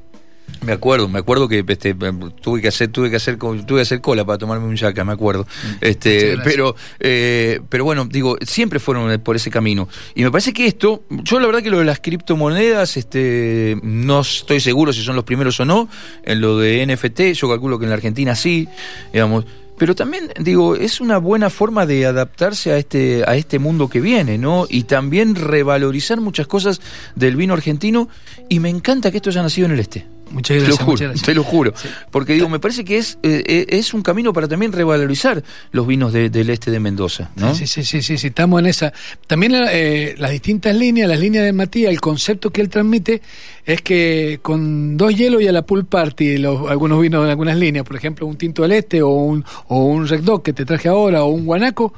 Me 0.64 0.72
acuerdo, 0.72 1.08
me 1.08 1.18
acuerdo 1.18 1.48
que 1.48 1.64
este, 1.68 1.94
tuve 1.94 2.60
que 2.60 2.68
hacer, 2.68 2.88
tuve 2.88 3.10
que 3.10 3.16
hacer, 3.16 3.36
tuve 3.36 3.64
que 3.64 3.80
hacer 3.82 4.00
cola 4.00 4.24
para 4.24 4.38
tomarme 4.38 4.66
un 4.66 4.74
yaca, 4.74 5.04
me 5.04 5.12
acuerdo. 5.12 5.44
Mm. 5.44 5.76
Este, 5.80 6.36
pero, 6.42 6.74
eh, 6.98 7.60
pero 7.68 7.84
bueno, 7.84 8.06
digo, 8.06 8.36
siempre 8.40 8.80
fueron 8.80 9.20
por 9.20 9.36
ese 9.36 9.50
camino. 9.50 9.88
Y 10.14 10.24
me 10.24 10.30
parece 10.30 10.52
que 10.52 10.66
esto, 10.66 11.04
yo 11.08 11.38
la 11.38 11.46
verdad 11.46 11.62
que 11.62 11.70
lo 11.70 11.78
de 11.78 11.84
las 11.84 12.00
criptomonedas, 12.00 12.96
este, 12.96 13.78
no 13.82 14.20
estoy 14.20 14.60
seguro 14.60 14.92
si 14.92 15.02
son 15.02 15.14
los 15.14 15.24
primeros 15.24 15.60
o 15.60 15.64
no. 15.64 15.88
En 16.24 16.40
lo 16.40 16.58
de 16.58 16.84
NFT, 16.86 17.32
yo 17.34 17.48
calculo 17.48 17.78
que 17.78 17.84
en 17.84 17.90
la 17.90 17.96
Argentina 17.96 18.34
sí, 18.34 18.68
digamos. 19.12 19.44
Pero 19.78 19.94
también, 19.94 20.32
digo, 20.40 20.74
es 20.74 21.00
una 21.00 21.18
buena 21.18 21.50
forma 21.50 21.86
de 21.86 22.06
adaptarse 22.06 22.72
a 22.72 22.78
este, 22.78 23.24
a 23.26 23.36
este 23.36 23.58
mundo 23.58 23.88
que 23.88 24.00
viene, 24.00 24.38
¿no? 24.38 24.66
Y 24.68 24.84
también 24.84 25.34
revalorizar 25.34 26.20
muchas 26.20 26.46
cosas 26.46 26.80
del 27.14 27.36
vino 27.36 27.54
argentino. 27.54 28.08
Y 28.48 28.60
me 28.60 28.70
encanta 28.70 29.10
que 29.10 29.18
esto 29.18 29.30
haya 29.30 29.42
nacido 29.42 29.66
en 29.66 29.72
el 29.72 29.80
este. 29.80 30.06
Muchas 30.30 30.56
gracias. 30.56 30.78
Te 30.78 30.84
lo 30.84 30.90
juro, 30.90 31.12
Te 31.24 31.34
lo 31.34 31.44
juro. 31.44 31.74
Porque 32.10 32.32
digo, 32.32 32.48
me 32.48 32.58
parece 32.58 32.84
que 32.84 32.98
es, 32.98 33.18
eh, 33.22 33.44
eh, 33.46 33.66
es 33.68 33.94
un 33.94 34.02
camino 34.02 34.32
para 34.32 34.48
también 34.48 34.72
revalorizar 34.72 35.42
los 35.70 35.86
vinos 35.86 36.12
del 36.12 36.50
este 36.50 36.70
de 36.70 36.80
Mendoza, 36.80 37.30
¿no? 37.36 37.54
Sí, 37.54 37.66
sí, 37.66 37.84
sí, 37.84 38.02
sí, 38.02 38.18
sí, 38.18 38.26
estamos 38.26 38.58
en 38.60 38.66
esa. 38.66 38.92
También 39.26 39.54
eh, 39.54 40.14
las 40.18 40.32
distintas 40.32 40.74
líneas, 40.74 41.08
las 41.08 41.20
líneas 41.20 41.44
de 41.44 41.52
Matías, 41.52 41.92
el 41.92 42.00
concepto 42.00 42.50
que 42.50 42.60
él 42.60 42.68
transmite 42.68 43.22
es 43.66 43.82
que 43.82 44.38
con 44.42 44.96
dos 44.96 45.14
hielos 45.14 45.42
y 45.42 45.48
a 45.48 45.52
la 45.52 45.62
pool 45.62 45.84
party, 45.84 46.38
los, 46.38 46.70
algunos 46.70 47.00
vinos 47.00 47.24
en 47.24 47.30
algunas 47.30 47.56
líneas, 47.56 47.84
por 47.84 47.96
ejemplo, 47.96 48.26
un 48.26 48.36
tinto 48.36 48.62
del 48.62 48.72
este 48.72 49.02
o 49.02 49.10
un, 49.10 49.44
o 49.68 49.84
un 49.84 50.08
Red 50.08 50.22
Dog 50.22 50.42
que 50.42 50.52
te 50.52 50.64
traje 50.64 50.88
ahora 50.88 51.24
o 51.24 51.28
un 51.28 51.44
guanaco, 51.44 51.92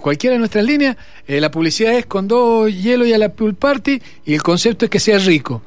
cualquiera 0.00 0.34
de 0.34 0.38
nuestras 0.38 0.64
líneas, 0.64 0.96
la 1.26 1.50
publicidad 1.50 1.94
es 1.94 2.06
con 2.06 2.26
dos 2.28 2.72
hielos 2.72 3.08
y 3.08 3.12
a 3.12 3.18
la 3.18 3.28
pool 3.30 3.54
party 3.54 4.00
y 4.24 4.34
el 4.34 4.42
concepto 4.42 4.86
es 4.86 4.90
que 4.90 5.00
sea 5.00 5.18
rico. 5.18 5.62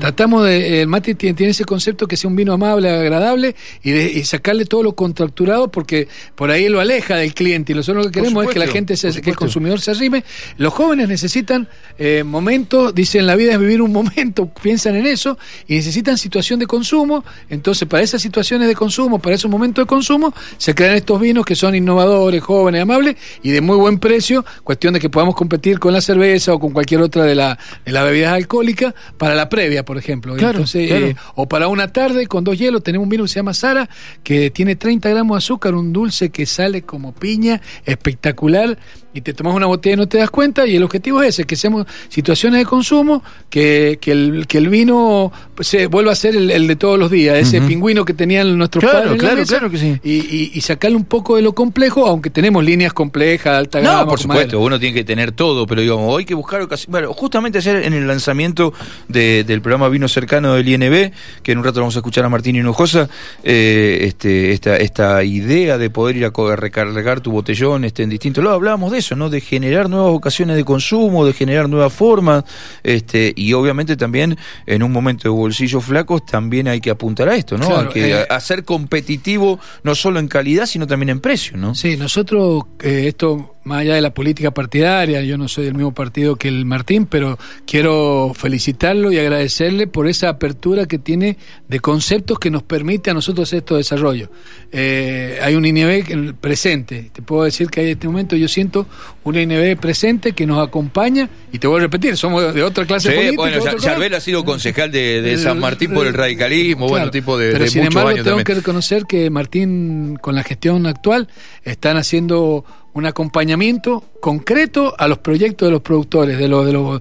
Tratamos 0.00 0.44
de, 0.44 0.82
el 0.82 0.86
mate 0.86 1.14
tiene, 1.14 1.48
ese 1.48 1.64
concepto 1.64 2.06
que 2.06 2.16
sea 2.16 2.28
un 2.28 2.36
vino 2.36 2.52
amable, 2.52 2.90
agradable 2.90 3.56
y, 3.82 4.22
sacarle 4.24 4.66
todo 4.66 4.82
lo 4.82 4.94
contracturado 4.94 5.70
porque 5.70 6.08
por 6.34 6.50
ahí 6.50 6.68
lo 6.68 6.80
aleja 6.80 7.16
del 7.16 7.34
cliente 7.34 7.72
y 7.72 7.76
nosotros 7.76 8.04
lo 8.04 8.10
que 8.10 8.20
queremos 8.20 8.44
es 8.44 8.50
que 8.50 8.58
la 8.58 8.66
gente, 8.66 8.96
se, 8.96 9.20
que 9.20 9.30
el 9.30 9.36
consumidor 9.36 9.80
se 9.80 9.92
arrime. 9.92 10.24
Los 10.58 10.74
jóvenes 10.74 11.08
necesitan 11.08 11.68
eh, 11.98 12.22
momentos, 12.24 12.94
dicen 12.94 13.26
la 13.26 13.34
vida 13.34 13.52
es 13.52 13.60
vivir 13.60 13.80
un 13.80 13.92
momento, 13.92 14.50
piensan 14.82 14.96
en 14.96 15.06
eso 15.06 15.38
y 15.68 15.76
necesitan 15.76 16.18
situación 16.18 16.58
de 16.58 16.66
consumo. 16.66 17.24
Entonces, 17.48 17.86
para 17.88 18.02
esas 18.02 18.20
situaciones 18.20 18.68
de 18.68 18.74
consumo, 18.74 19.18
para 19.20 19.34
esos 19.36 19.50
momentos 19.50 19.84
de 19.84 19.86
consumo, 19.86 20.34
se 20.58 20.74
crean 20.74 20.96
estos 20.96 21.20
vinos 21.20 21.44
que 21.44 21.54
son 21.54 21.74
innovadores, 21.74 22.42
jóvenes, 22.42 22.82
amables 22.82 23.16
y 23.42 23.50
de 23.50 23.60
muy 23.60 23.76
buen 23.76 23.98
precio, 23.98 24.44
cuestión 24.64 24.94
de 24.94 25.00
que 25.00 25.08
podamos 25.08 25.34
competir 25.34 25.78
con 25.78 25.92
la 25.92 26.00
cerveza 26.00 26.54
o 26.54 26.58
con 26.58 26.72
cualquier 26.72 27.00
otra 27.00 27.24
de, 27.24 27.34
la, 27.34 27.58
de 27.84 27.92
las 27.92 28.04
bebidas 28.04 28.32
alcohólicas 28.32 28.94
para 29.18 29.34
la 29.34 29.48
previa, 29.48 29.84
por 29.84 29.98
ejemplo. 29.98 30.36
Entonces, 30.36 30.90
eh, 30.90 31.16
o 31.34 31.48
para 31.48 31.68
una 31.68 31.92
tarde 31.92 32.26
con 32.26 32.44
dos 32.44 32.58
hielos, 32.58 32.82
tenemos 32.82 33.04
un 33.04 33.10
vino 33.10 33.24
que 33.24 33.28
se 33.28 33.36
llama 33.36 33.54
Sara, 33.54 33.88
que 34.24 34.50
tiene 34.50 34.76
30 34.76 35.08
gramos 35.10 35.36
de 35.36 35.38
azúcar, 35.38 35.74
un 35.74 35.92
dulce 35.92 36.30
que 36.30 36.46
sale 36.46 36.82
como 36.82 37.12
piña, 37.12 37.60
espectacular 37.84 38.78
y 39.14 39.20
te 39.20 39.34
tomas 39.34 39.54
una 39.54 39.66
botella 39.66 39.94
y 39.94 39.96
no 39.96 40.08
te 40.08 40.18
das 40.18 40.30
cuenta 40.30 40.66
y 40.66 40.76
el 40.76 40.82
objetivo 40.82 41.22
es 41.22 41.30
ese, 41.30 41.44
que 41.44 41.56
seamos 41.56 41.86
situaciones 42.08 42.60
de 42.60 42.64
consumo, 42.64 43.22
que, 43.50 43.98
que, 44.00 44.12
el, 44.12 44.46
que 44.46 44.58
el 44.58 44.68
vino 44.72 45.30
se 45.60 45.86
vuelva 45.86 46.12
a 46.12 46.14
ser 46.16 46.34
el, 46.34 46.66
de 46.66 46.76
todos 46.76 46.98
los 46.98 47.10
días, 47.10 47.38
ese 47.38 47.60
pingüino 47.60 48.04
que 48.04 48.14
tenían 48.14 48.58
nuestros 48.58 48.82
padres 48.82 49.18
claro, 49.18 49.44
claro 49.44 49.70
que 49.70 49.78
sí. 49.78 50.00
y, 50.02 50.50
y, 50.54 50.60
sacarle 50.62 50.96
un 50.96 51.04
poco 51.04 51.36
de 51.36 51.42
lo 51.42 51.54
complejo, 51.54 52.06
aunque 52.06 52.30
tenemos 52.30 52.64
líneas 52.64 52.92
complejas, 52.92 53.58
alta 53.58 53.80
gama. 53.80 54.00
No, 54.00 54.08
por 54.08 54.18
supuesto, 54.18 54.58
uno 54.58 54.80
tiene 54.80 54.94
que 54.94 55.04
tener 55.04 55.32
todo, 55.32 55.66
pero 55.66 55.82
digamos, 55.82 56.18
hay 56.18 56.24
que 56.24 56.34
buscar 56.34 56.66
bueno, 56.88 57.12
justamente 57.12 57.58
ayer 57.58 57.84
en 57.84 57.92
el 57.92 58.06
lanzamiento 58.06 58.72
del 59.08 59.60
programa 59.60 59.88
Vino 59.88 60.08
Cercano 60.08 60.54
del 60.54 60.68
INB, 60.68 61.12
que 61.42 61.52
en 61.52 61.58
un 61.58 61.64
rato 61.64 61.80
vamos 61.80 61.94
a 61.96 61.98
escuchar 61.98 62.24
a 62.24 62.28
Martín 62.28 62.56
Hinojosa, 62.56 63.08
eh, 63.44 63.98
este, 64.02 64.52
esta, 64.52 64.76
esta 64.76 65.22
idea 65.22 65.78
de 65.78 65.90
poder 65.90 66.16
ir 66.16 66.24
a 66.24 66.56
recargar 66.56 67.20
tu 67.20 67.30
botellón 67.30 67.84
este, 67.84 68.02
en 68.02 68.10
distintos 68.10 68.42
lados, 68.42 68.56
hablábamos 68.56 68.92
de 68.92 68.98
eso, 68.98 69.14
¿no? 69.16 69.28
De 69.28 69.40
generar 69.40 69.90
nuevas 69.90 70.12
ocasiones 70.12 70.56
de 70.56 70.64
consumo, 70.64 71.26
de 71.26 71.34
generar 71.34 71.68
nuevas 71.68 71.92
formas, 71.92 72.44
este, 72.82 73.32
y 73.36 73.52
obviamente 73.52 73.96
también 73.96 74.38
en 74.66 74.82
un 74.82 74.92
momento 74.92 75.24
de 75.24 75.30
bolsillos 75.30 75.84
flacos 75.84 76.24
también 76.26 76.68
hay 76.68 76.80
que 76.80 76.90
apuntar 76.90 77.28
a 77.28 77.36
esto, 77.36 77.58
¿no? 77.58 77.88
que, 77.88 78.12
eh, 78.12 78.26
a, 78.28 78.40
ser 78.40 78.64
competitivo 78.64 79.58
no 79.82 79.94
solo 79.94 80.18
en 80.18 80.28
calidad, 80.28 80.66
sino 80.66 80.86
también 80.86 81.10
en 81.10 81.20
precio, 81.20 81.56
¿no? 81.56 81.74
Sí, 81.74 81.96
nosotros 81.96 82.64
eh, 82.80 83.04
esto 83.08 83.51
más 83.64 83.80
allá 83.80 83.94
de 83.94 84.00
la 84.00 84.12
política 84.12 84.50
partidaria, 84.50 85.22
yo 85.22 85.38
no 85.38 85.48
soy 85.48 85.64
del 85.64 85.74
mismo 85.74 85.94
partido 85.94 86.36
que 86.36 86.48
el 86.48 86.64
Martín, 86.64 87.06
pero 87.06 87.38
quiero 87.66 88.32
felicitarlo 88.34 89.12
y 89.12 89.18
agradecerle 89.18 89.86
por 89.86 90.08
esa 90.08 90.28
apertura 90.28 90.86
que 90.86 90.98
tiene 90.98 91.36
de 91.68 91.80
conceptos 91.80 92.38
que 92.38 92.50
nos 92.50 92.62
permite 92.62 93.10
a 93.10 93.14
nosotros 93.14 93.52
esto 93.52 93.76
desarrollo. 93.76 94.30
Eh, 94.72 95.38
hay 95.42 95.54
un 95.54 95.64
INB 95.64 96.34
presente, 96.40 97.10
te 97.12 97.22
puedo 97.22 97.44
decir 97.44 97.68
que 97.70 97.82
en 97.82 97.88
este 97.90 98.06
momento 98.06 98.36
yo 98.36 98.48
siento 98.48 98.86
un 99.24 99.36
INB 99.36 99.78
presente 99.78 100.32
que 100.32 100.46
nos 100.46 100.66
acompaña, 100.66 101.28
y 101.52 101.58
te 101.58 101.66
voy 101.66 101.78
a 101.78 101.82
repetir, 101.82 102.16
somos 102.16 102.54
de 102.54 102.62
otra 102.62 102.84
clase 102.84 103.12
política. 103.12 103.42
Bueno, 103.42 103.78
Charbel 103.78 104.14
ha 104.14 104.20
sido 104.20 104.44
concejal 104.44 104.90
de, 104.90 105.38
San 105.38 105.58
Martín 105.60 105.92
por 105.92 106.06
el 106.06 106.14
radicalismo, 106.14 106.88
bueno, 106.88 107.10
tipo 107.10 107.38
de, 107.38 107.52
pero 107.52 107.66
sin 107.68 107.84
embargo, 107.84 108.22
tengo 108.22 108.42
que 108.42 108.54
reconocer 108.54 109.06
que 109.06 109.30
Martín, 109.30 110.18
con 110.20 110.34
la 110.34 110.42
gestión 110.42 110.86
actual, 110.86 111.28
están 111.64 111.96
haciendo 111.96 112.64
un 112.94 113.06
acompañamiento 113.06 114.04
concreto 114.20 114.94
a 114.98 115.08
los 115.08 115.18
proyectos 115.18 115.66
de 115.66 115.72
los 115.72 115.80
productores, 115.82 116.38
de 116.38 116.48
los, 116.48 116.66
de 116.66 116.72
los, 116.72 117.00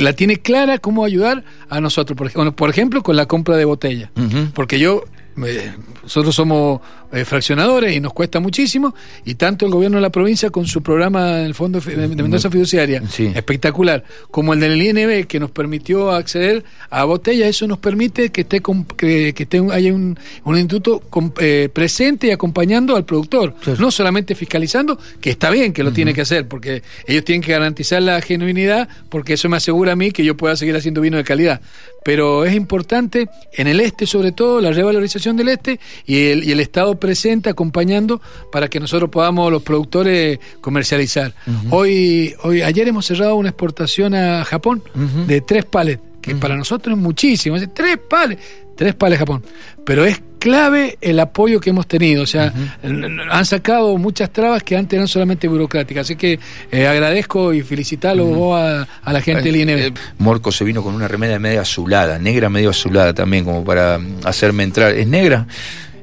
la 0.00 0.12
tiene 0.12 0.36
clara 0.38 0.78
cómo 0.78 1.04
ayudar 1.04 1.44
a 1.68 1.80
nosotros, 1.80 2.16
por 2.16 2.28
ejemplo, 2.28 2.56
por 2.56 2.70
ejemplo 2.70 3.02
con 3.02 3.16
la 3.16 3.26
compra 3.26 3.56
de 3.56 3.64
botella, 3.64 4.10
porque 4.54 4.78
yo 4.78 5.04
nosotros 5.36 6.34
somos 6.34 6.80
eh, 7.12 7.24
fraccionadores 7.24 7.94
y 7.94 8.00
nos 8.00 8.12
cuesta 8.12 8.40
muchísimo, 8.40 8.94
y 9.24 9.34
tanto 9.34 9.66
el 9.66 9.72
gobierno 9.72 9.98
de 9.98 10.02
la 10.02 10.10
provincia 10.10 10.50
con 10.50 10.66
su 10.66 10.82
programa 10.82 11.36
del 11.36 11.54
Fondo 11.54 11.80
de 11.80 12.08
Mendoza 12.08 12.50
Fiduciaria, 12.50 13.02
espectacular, 13.34 14.04
como 14.30 14.54
el 14.54 14.60
del 14.60 14.80
INB 14.80 15.26
que 15.26 15.38
nos 15.38 15.50
permitió 15.50 16.10
acceder 16.10 16.64
a 16.90 17.04
botella, 17.04 17.46
eso 17.46 17.66
nos 17.66 17.78
permite 17.78 18.30
que 18.30 18.42
esté 18.42 18.62
que, 18.96 19.34
que 19.34 19.62
haya 19.72 19.92
un, 19.92 20.18
un 20.44 20.56
instituto 20.56 21.02
eh, 21.38 21.68
presente 21.72 22.28
y 22.28 22.30
acompañando 22.30 22.96
al 22.96 23.04
productor, 23.04 23.54
no 23.78 23.90
solamente 23.90 24.34
fiscalizando, 24.34 24.98
que 25.20 25.30
está 25.30 25.50
bien 25.50 25.72
que 25.72 25.82
lo 25.82 25.92
tiene 25.92 26.14
que 26.14 26.22
hacer, 26.22 26.48
porque 26.48 26.82
ellos 27.06 27.24
tienen 27.24 27.42
que 27.42 27.52
garantizar 27.52 28.02
la 28.02 28.20
genuinidad, 28.20 28.88
porque 29.08 29.34
eso 29.34 29.48
me 29.48 29.56
asegura 29.56 29.92
a 29.92 29.96
mí 29.96 30.12
que 30.12 30.24
yo 30.24 30.36
pueda 30.36 30.56
seguir 30.56 30.76
haciendo 30.76 31.00
vino 31.00 31.16
de 31.16 31.24
calidad. 31.24 31.60
Pero 32.04 32.44
es 32.44 32.54
importante, 32.54 33.28
en 33.52 33.68
el 33.68 33.78
este 33.78 34.06
sobre 34.06 34.32
todo, 34.32 34.60
la 34.60 34.72
revalorización 34.72 35.21
del 35.30 35.48
este 35.48 35.78
y 36.06 36.26
el, 36.26 36.44
y 36.44 36.52
el 36.52 36.60
Estado 36.60 36.98
presente 36.98 37.50
acompañando 37.50 38.20
para 38.50 38.68
que 38.68 38.80
nosotros 38.80 39.10
podamos 39.10 39.50
los 39.50 39.62
productores 39.62 40.38
comercializar. 40.60 41.34
Hoy, 41.70 42.34
hoy, 42.42 42.62
ayer 42.62 42.88
hemos 42.88 43.06
cerrado 43.06 43.36
una 43.36 43.50
exportación 43.50 44.14
a 44.14 44.44
Japón 44.44 44.82
de 45.26 45.40
tres 45.40 45.64
palets, 45.64 46.02
que 46.20 46.34
para 46.34 46.56
nosotros 46.56 46.96
es 46.96 47.02
muchísimo, 47.02 47.56
tres 47.72 47.98
palets, 48.08 48.42
tres 48.76 48.94
palets 48.94 49.20
Japón. 49.20 49.42
Pero 49.84 50.04
es 50.04 50.20
clave 50.42 50.98
el 51.00 51.20
apoyo 51.20 51.60
que 51.60 51.70
hemos 51.70 51.86
tenido. 51.86 52.24
O 52.24 52.26
sea, 52.26 52.52
han 52.82 53.46
sacado 53.46 53.96
muchas 53.96 54.32
trabas 54.32 54.64
que 54.64 54.76
antes 54.76 54.96
eran 54.96 55.06
solamente 55.06 55.46
burocráticas. 55.46 56.06
Así 56.06 56.16
que 56.16 56.40
eh, 56.72 56.88
agradezco 56.88 57.54
y 57.54 57.62
felicitarlo 57.62 58.56
a, 58.56 58.84
la 59.06 59.20
gente 59.20 59.44
del 59.44 59.56
INB. 59.56 59.78
Eh, 59.78 59.92
Morco 60.18 60.50
se 60.50 60.64
vino 60.64 60.82
con 60.82 60.96
una 60.96 61.06
remera 61.06 61.38
medio 61.38 61.60
azulada, 61.60 62.18
negra 62.18 62.50
medio 62.50 62.70
azulada 62.70 63.14
también, 63.14 63.44
como 63.44 63.64
para 63.64 64.00
hacerme 64.24 64.64
entrar. 64.64 64.92
¿Es 64.96 65.06
negra? 65.06 65.46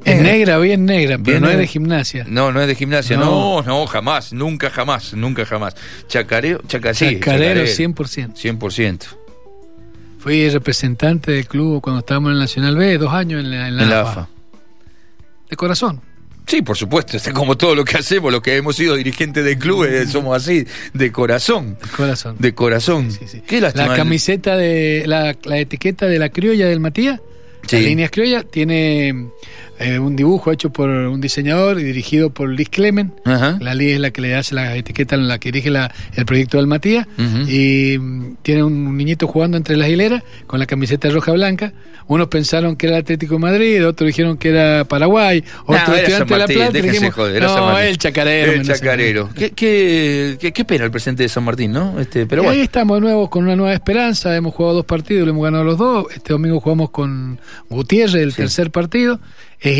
Es 0.06 0.22
negra, 0.22 0.58
bien 0.58 0.86
negra, 0.86 1.18
pero 1.22 1.42
no 1.42 1.50
es 1.50 1.58
de 1.58 1.68
gimnasia. 1.68 2.24
No, 2.26 2.54
no 2.54 2.62
es 2.62 2.68
de 2.68 2.76
gimnasia, 2.76 3.18
no, 3.18 3.62
no, 3.62 3.86
jamás, 3.88 4.32
nunca 4.32 4.70
jamás, 4.70 5.14
nunca 5.14 5.46
jamás. 5.46 5.76
Chacareo, 6.08 6.62
chaca, 6.66 6.94
chacarero, 6.94 7.64
100%. 7.64 8.36
100%. 8.36 9.00
Fui 10.30 10.48
representante 10.48 11.32
del 11.32 11.48
club 11.48 11.82
cuando 11.82 12.02
estábamos 12.02 12.30
en 12.30 12.34
el 12.34 12.40
Nacional 12.42 12.78
B, 12.78 13.00
dos 13.00 13.12
años 13.12 13.44
en 13.44 13.50
la, 13.50 13.68
en 13.68 13.78
la, 13.78 14.02
AFA. 14.02 14.30
De 15.50 15.56
corazón. 15.56 16.04
Sí, 16.46 16.62
por 16.62 16.78
supuesto, 16.78 17.18
es 17.18 17.28
como 17.30 17.58
todo 17.58 17.74
lo 17.74 17.84
que 17.84 17.98
hacemos, 17.98 18.32
lo 18.32 18.40
que 18.40 18.56
hemos 18.56 18.76
sido 18.76 18.94
dirigentes 18.94 19.44
del 19.44 19.58
club, 19.58 19.86
eh, 19.86 20.06
somos 20.06 20.38
así, 20.38 20.68
de 20.94 21.12
corazón. 21.12 21.80
De 21.82 21.90
corazón. 21.90 22.36
De 22.38 22.54
corazón. 22.54 23.10
¿Qué 23.48 23.60
la 23.60 23.74
camiseta 23.74 24.56
de 24.56 25.06
la, 25.08 25.36
la, 25.46 25.58
etiqueta 25.58 26.06
de 26.06 26.20
la 26.20 26.30
criolla 26.30 26.68
del 26.68 26.80
Matías, 26.80 27.20
las 27.64 27.82
líneas 27.82 28.12
criollas, 28.12 28.46
tiene 28.52 29.32
eh, 29.80 29.98
un 29.98 30.18
dibujo 30.18 30.52
hecho 30.52 30.72
por 30.72 30.90
un 30.90 31.22
diseñador 31.22 31.80
y 31.80 31.84
dirigido 31.84 32.32
por 32.32 32.50
Liz 32.50 32.68
Clemen. 32.68 33.14
La 33.24 33.74
Liz 33.74 33.94
es 33.94 34.00
la 34.02 34.12
que 34.12 34.20
le 34.20 34.36
hace 34.36 34.54
la 34.54 34.76
etiqueta, 34.76 35.16
la 35.16 35.40
que 35.40 35.54
dirige 35.54 35.70
la, 35.70 35.94
el 36.16 36.26
proyecto 36.26 36.58
del 36.58 36.68
Matías. 36.68 37.08
Y 37.48 37.98
mm, 37.98 38.36
tiene 38.42 38.64
un, 38.64 38.98
niñito 38.98 39.28
jugando 39.28 39.56
entre 39.56 39.78
las 39.78 39.88
hileras 39.88 40.22
con 40.48 40.60
la 40.60 40.66
camiseta 40.66 41.10
roja-blanca. 41.10 41.72
Unos 42.08 42.28
pensaron 42.28 42.76
que 42.76 42.88
era 42.88 42.98
Atlético 42.98 43.36
de 43.36 43.40
Madrid, 43.40 43.88
otros 43.88 44.08
dijeron 44.08 44.38
que 44.38 44.50
era 44.50 44.84
Paraguay, 44.84 45.46
otros 45.66 45.98
estudiantes 45.98 46.28
de 46.28 46.38
La 46.38 46.48
Plata. 46.48 46.72
Dijimos, 46.72 47.18
no, 47.18 47.80
el 47.80 47.98
chacarero. 47.98 48.52
El 48.52 48.66
chacarero. 48.66 49.30
¿Qué, 49.34 49.52
qué, 49.52 50.52
qué, 50.54 50.66
pena 50.66 50.84
el 50.86 50.92
presente 50.92 51.24
de 51.24 51.30
San 51.30 51.46
Martín, 51.46 51.72
¿no? 51.72 51.98
Este, 52.00 52.26
pero 52.26 52.42
bueno. 52.42 52.58
ahí 52.58 52.62
estamos 52.62 52.98
de 52.98 53.02
nuevo 53.02 53.30
con 53.30 53.44
una 53.44 53.56
nueva 53.56 53.74
esperanza. 53.74 54.36
Hemos 54.36 54.54
jugado 54.56 54.76
dos 54.76 54.86
partidos, 54.86 55.26
lo 55.26 55.32
hemos 55.32 55.44
ganado 55.46 55.64
los 55.64 55.78
dos. 55.78 56.08
Este 56.14 56.34
domingo 56.34 56.60
jugamos 56.60 56.90
con 56.90 57.40
Gutiérrez, 57.70 58.24
el 58.24 58.36
tercer 58.36 58.72
partido 58.72 59.22
es 59.60 59.78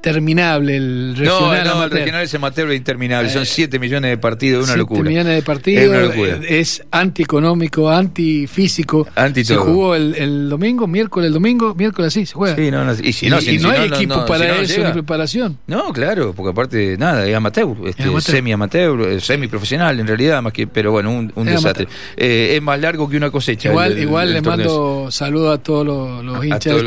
interminable 0.00 0.76
el 0.76 1.14
regional. 1.14 1.64
No, 1.64 1.74
no, 1.74 1.84
el 1.84 1.90
regional 1.90 2.22
es 2.22 2.34
amateur 2.34 2.72
interminable. 2.72 3.28
Son 3.28 3.44
7 3.44 3.76
eh, 3.76 3.78
millones 3.78 4.10
de 4.10 4.18
partidos, 4.18 4.64
una 4.64 4.76
locura. 4.76 5.00
7 5.00 5.08
millones 5.08 5.34
de 5.34 5.42
partidos. 5.42 5.82
Es 5.82 5.90
una 5.90 6.00
locura. 6.00 6.40
Es 6.48 6.82
antieconómico, 6.90 7.90
antifísico. 7.90 9.06
Anti 9.14 9.44
se 9.44 9.56
jugó 9.56 9.94
el, 9.94 10.14
el, 10.14 10.48
domingo, 10.48 10.86
miércoles, 10.86 11.28
el 11.28 11.34
domingo, 11.34 11.74
miércoles 11.74 12.14
sí, 12.14 12.24
se 12.24 12.34
juega. 12.34 12.56
Sí, 12.56 12.70
no, 12.70 12.84
no, 12.84 12.92
y 12.92 13.12
si 13.12 13.28
no, 13.28 13.40
y, 13.40 13.58
no 13.58 13.70
hay 13.70 13.88
equipo 13.88 14.24
para 14.24 14.60
eso 14.60 14.82
ni 14.82 14.92
preparación. 14.92 15.58
No, 15.66 15.92
claro, 15.92 16.32
porque 16.34 16.50
aparte, 16.50 16.96
nada, 16.96 17.26
es 17.26 17.34
amateur, 17.34 17.76
este, 17.84 18.20
semi-amateur, 18.20 19.00
eh, 19.02 19.20
semi-profesional 19.20 20.00
en 20.00 20.06
realidad, 20.06 20.40
más 20.42 20.54
que, 20.54 20.66
pero 20.66 20.92
bueno, 20.92 21.10
un, 21.10 21.30
un 21.34 21.46
desastre. 21.46 21.88
Eh, 22.16 22.54
es 22.56 22.62
más 22.62 22.80
largo 22.80 23.08
que 23.08 23.18
una 23.18 23.30
cosecha. 23.30 23.68
Igual, 23.68 23.98
igual 23.98 24.32
le 24.32 24.40
mando 24.40 25.10
saludos 25.10 25.58
a 25.58 25.62
todos 25.62 25.86
los, 25.86 26.24
los 26.24 26.44
hinchas, 26.44 26.76
de, 26.76 26.82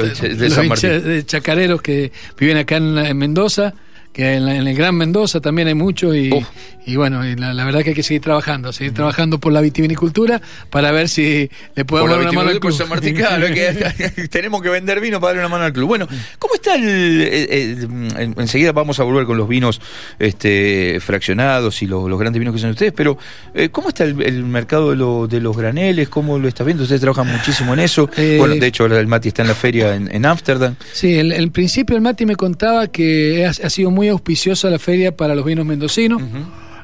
los 0.49 0.63
hinchas 0.63 1.03
de 1.03 1.23
chacareros 1.25 1.81
que 1.81 2.11
viven 2.39 2.57
acá 2.57 2.77
en, 2.77 3.02
en 3.09 3.17
Mendoza 3.17 3.73
que 4.13 4.35
en, 4.35 4.47
el 4.47 4.75
Gran 4.75 4.95
Mendoza 4.95 5.41
también 5.41 5.67
hay 5.67 5.73
mucho 5.73 6.15
y, 6.15 6.31
y 6.85 6.95
bueno, 6.95 7.23
la, 7.23 7.65
verdad 7.65 7.81
que 7.81 7.89
hay 7.89 7.95
que 7.95 8.03
seguir 8.03 8.21
trabajando, 8.21 8.71
seguir 8.71 8.93
trabajando 8.93 9.39
por 9.39 9.51
la 9.51 9.59
vitivinicultura 9.59 10.39
para 10.69 10.91
ver 10.91 11.09
si 11.09 11.49
le 11.75 11.83
podemos 11.83 12.11
dar 12.11 12.19
una 12.19 12.31
mano 12.31 12.49
al 12.51 12.59
club. 12.59 12.73
tenemos 14.29 14.61
que 14.61 14.69
vender 14.69 15.01
vino 15.01 15.19
para 15.19 15.29
darle 15.29 15.41
una 15.41 15.49
mano 15.49 15.63
al 15.65 15.73
club. 15.73 15.87
Bueno, 15.87 16.07
¿cómo 16.37 16.53
está 16.53 16.75
el, 16.75 18.33
enseguida 18.37 18.71
vamos 18.71 18.99
a 18.99 19.03
volver 19.03 19.25
con 19.25 19.35
los 19.35 19.47
vinos 19.47 19.81
este, 20.19 20.99
fraccionados 20.99 21.81
y 21.81 21.87
los, 21.87 22.07
grandes 22.19 22.39
vinos 22.39 22.53
que 22.53 22.61
son 22.61 22.69
ustedes, 22.69 22.93
pero 22.93 23.17
eh, 23.55 23.69
¿cómo 23.69 23.89
está 23.89 24.03
el, 24.03 24.43
mercado 24.43 24.91
de, 25.27 25.39
los 25.39 25.57
graneles? 25.57 26.07
¿Cómo 26.09 26.37
lo 26.37 26.47
estás 26.47 26.65
viendo? 26.65 26.83
Ustedes 26.83 27.01
trabajan 27.01 27.27
muchísimo 27.31 27.73
en 27.73 27.79
eso. 27.79 28.07
Eh, 28.15 28.35
bueno, 28.37 28.53
de 28.53 28.67
hecho, 28.67 28.85
el 28.85 29.07
Mati 29.07 29.29
está 29.29 29.41
en 29.41 29.47
la 29.47 29.55
feria 29.55 29.95
en 29.95 30.25
Ámsterdam. 30.25 30.75
sí, 30.91 31.15
el, 31.15 31.51
principio 31.51 31.95
el 31.95 32.01
Mati 32.03 32.27
me 32.27 32.35
contaba 32.35 32.87
que 32.87 33.45
ha, 33.45 33.49
ha 33.49 33.69
sido 33.69 33.89
muy 33.89 34.02
auspiciosa 34.09 34.69
la 34.69 34.79
feria 34.79 35.15
para 35.15 35.35
los 35.35 35.45
vinos 35.45 35.65
mendocinos. 35.65 36.21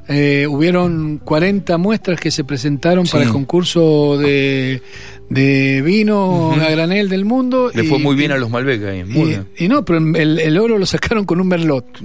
Eh, 0.08 0.48
hubieron 0.48 1.20
40 1.20 1.78
muestras 1.78 2.20
que 2.20 2.32
se 2.32 2.44
presentaron 2.44 3.06
para 3.06 3.26
el 3.26 3.30
concurso 3.30 4.18
de, 4.18 4.82
de 5.30 5.84
vino 5.84 6.52
a 6.54 6.70
granel 6.72 7.10
del 7.10 7.26
mundo. 7.26 7.72
Le 7.74 7.84
fue 7.84 8.00
muy 8.00 8.16
bien 8.16 8.32
a 8.32 8.38
los 8.38 8.50
Malbec 8.50 8.84
ahí. 8.86 9.04
y, 9.58 9.68
no, 9.68 9.86
pero 9.86 10.00
el, 10.00 10.58
oro 10.58 10.80
lo 10.80 10.86
sacaron 10.88 11.26
con 11.26 11.40
un 11.40 11.48
Merlot. 11.48 12.02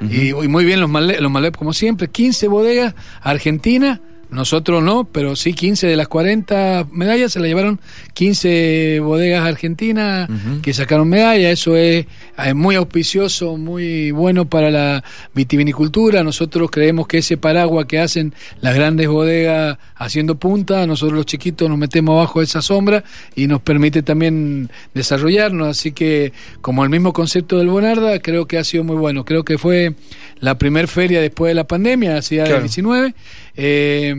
y, 0.00 0.32
muy 0.48 0.64
bien 0.64 0.80
los 0.80 0.88
Malbec, 0.88 1.20
los 1.20 1.30
Malbec 1.30 1.56
como 1.56 1.74
siempre. 1.74 2.08
15 2.08 2.48
bodegas, 2.48 2.94
Argentina 3.20 4.00
nosotros 4.34 4.82
no, 4.82 5.04
pero 5.04 5.36
sí 5.36 5.52
15 5.52 5.86
de 5.86 5.96
las 5.96 6.08
40 6.08 6.88
medallas 6.90 7.32
se 7.32 7.38
la 7.38 7.46
llevaron 7.46 7.80
15 8.14 8.98
bodegas 9.00 9.46
argentinas 9.46 10.28
que 10.60 10.74
sacaron 10.74 11.08
medalla. 11.08 11.50
Eso 11.50 11.76
es, 11.76 12.06
muy 12.54 12.74
auspicioso, 12.74 13.56
muy 13.56 14.10
bueno 14.10 14.46
para 14.46 14.72
la 14.72 15.04
vitivinicultura. 15.34 16.24
Nosotros 16.24 16.68
creemos 16.70 17.06
que 17.06 17.18
ese 17.18 17.36
paraguas 17.36 17.86
que 17.86 18.00
hacen 18.00 18.34
las 18.60 18.74
grandes 18.74 19.06
bodegas 19.06 19.78
haciendo 19.94 20.34
punta, 20.34 20.84
nosotros 20.84 21.16
los 21.16 21.26
chiquitos 21.26 21.68
nos 21.68 21.78
metemos 21.78 22.16
bajo 22.16 22.42
esa 22.42 22.60
sombra 22.60 23.04
y 23.36 23.46
nos 23.46 23.62
permite 23.62 24.02
también 24.02 24.68
desarrollarnos. 24.94 25.68
Así 25.68 25.92
que, 25.92 26.32
como 26.60 26.82
el 26.82 26.90
mismo 26.90 27.12
concepto 27.12 27.58
del 27.58 27.68
Bonarda, 27.68 28.18
creo 28.18 28.46
que 28.46 28.58
ha 28.58 28.64
sido 28.64 28.82
muy 28.82 28.96
bueno. 28.96 29.24
Creo 29.24 29.44
que 29.44 29.58
fue 29.58 29.94
la 30.40 30.58
primer 30.58 30.88
feria 30.88 31.20
después 31.20 31.50
de 31.50 31.54
la 31.54 31.64
pandemia, 31.64 32.16
hacía 32.16 32.44
el 32.44 32.62
19 32.62 33.14
eh, 33.56 34.14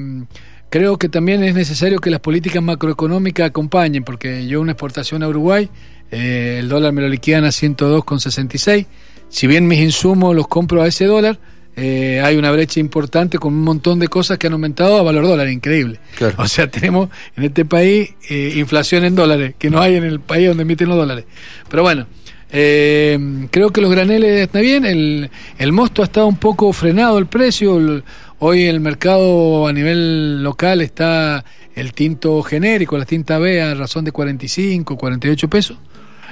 creo 0.69 0.97
que 0.97 1.09
también 1.09 1.43
es 1.43 1.55
necesario 1.55 1.99
que 1.99 2.09
las 2.09 2.19
políticas 2.19 2.61
macroeconómicas 2.63 3.47
acompañen, 3.47 4.03
porque 4.03 4.47
yo 4.47 4.61
una 4.61 4.73
exportación 4.73 5.23
a 5.23 5.27
Uruguay, 5.27 5.69
eh, 6.11 6.57
el 6.59 6.69
dólar 6.69 6.93
me 6.93 7.01
lo 7.01 7.09
liquidan 7.09 7.45
a 7.45 7.49
102,66. 7.49 8.85
Si 9.29 9.47
bien 9.47 9.67
mis 9.67 9.79
insumos 9.79 10.35
los 10.35 10.47
compro 10.47 10.81
a 10.81 10.87
ese 10.87 11.05
dólar, 11.05 11.39
eh, 11.75 12.21
hay 12.23 12.37
una 12.37 12.51
brecha 12.51 12.79
importante 12.79 13.37
con 13.37 13.53
un 13.53 13.63
montón 13.63 13.99
de 13.99 14.07
cosas 14.07 14.37
que 14.37 14.47
han 14.47 14.53
aumentado 14.53 14.97
a 14.97 15.03
valor 15.03 15.27
dólar, 15.27 15.49
increíble. 15.49 15.99
O 16.37 16.47
sea, 16.47 16.67
tenemos 16.71 17.09
en 17.35 17.43
este 17.43 17.65
país 17.65 18.11
inflación 18.29 19.03
en 19.03 19.15
dólares, 19.15 19.55
que 19.57 19.69
no 19.69 19.81
hay 19.81 19.95
en 19.95 20.03
el 20.03 20.21
país 20.21 20.47
donde 20.47 20.63
emiten 20.63 20.87
los 20.87 20.97
dólares. 20.97 21.25
Pero 21.69 21.83
bueno, 21.83 22.07
creo 22.49 23.71
que 23.71 23.81
los 23.81 23.91
graneles 23.91 24.41
están 24.41 24.61
bien, 24.61 24.85
el, 24.85 25.29
el 25.57 25.71
mosto 25.73 26.01
ha 26.01 26.05
estado 26.05 26.27
un 26.27 26.37
poco 26.37 26.71
frenado 26.71 27.17
el 27.17 27.25
precio, 27.25 28.01
Hoy 28.39 28.63
el 28.63 28.81
mercado 28.81 29.65
a 29.65 29.73
nivel 29.73 30.43
local 30.43 30.81
está 30.81 31.45
el 31.73 31.93
tinto 31.93 32.41
genérico, 32.43 32.97
la 32.97 33.05
tinta 33.05 33.37
B 33.39 33.61
a 33.61 33.73
razón 33.75 34.03
de 34.03 34.11
45, 34.11 34.97
48 34.97 35.49
pesos. 35.49 35.77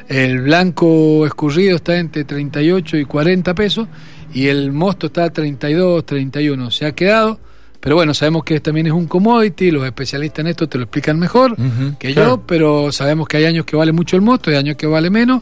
El 0.10 0.42
blanco 0.42 1.26
escurrido 1.26 1.78
está 1.78 1.98
entre 1.98 2.26
38 2.26 2.98
y 2.98 3.06
40 3.06 3.56
pesos 3.56 3.88
y 4.34 4.48
el 4.48 4.74
mosto 4.74 5.08
está 5.08 5.26
a 5.26 5.30
32, 5.30 6.06
31. 6.06 6.72
Se 6.72 6.86
ha 6.86 6.92
quedado, 6.92 7.40
pero 7.80 7.96
bueno, 7.96 8.14
sabemos 8.14 8.44
que 8.44 8.60
también 8.60 8.88
es 8.88 8.94
un 8.94 9.08
commodity, 9.08 9.72
los 9.72 9.86
especialistas 9.86 10.40
en 10.40 10.48
esto 10.48 10.68
te 10.68 10.78
lo 10.78 10.84
explican 10.84 11.18
mejor 11.18 11.56
que 12.00 12.14
yo, 12.14 12.44
pero 12.46 12.92
sabemos 12.92 13.30
que 13.30 13.38
hay 13.38 13.46
años 13.46 13.66
que 13.66 13.78
vale 13.78 13.94
mucho 13.94 14.18
el 14.18 14.22
mosto, 14.22 14.50
hay 14.50 14.58
años 14.58 14.76
que 14.76 14.88
vale 14.88 15.10
menos. 15.10 15.42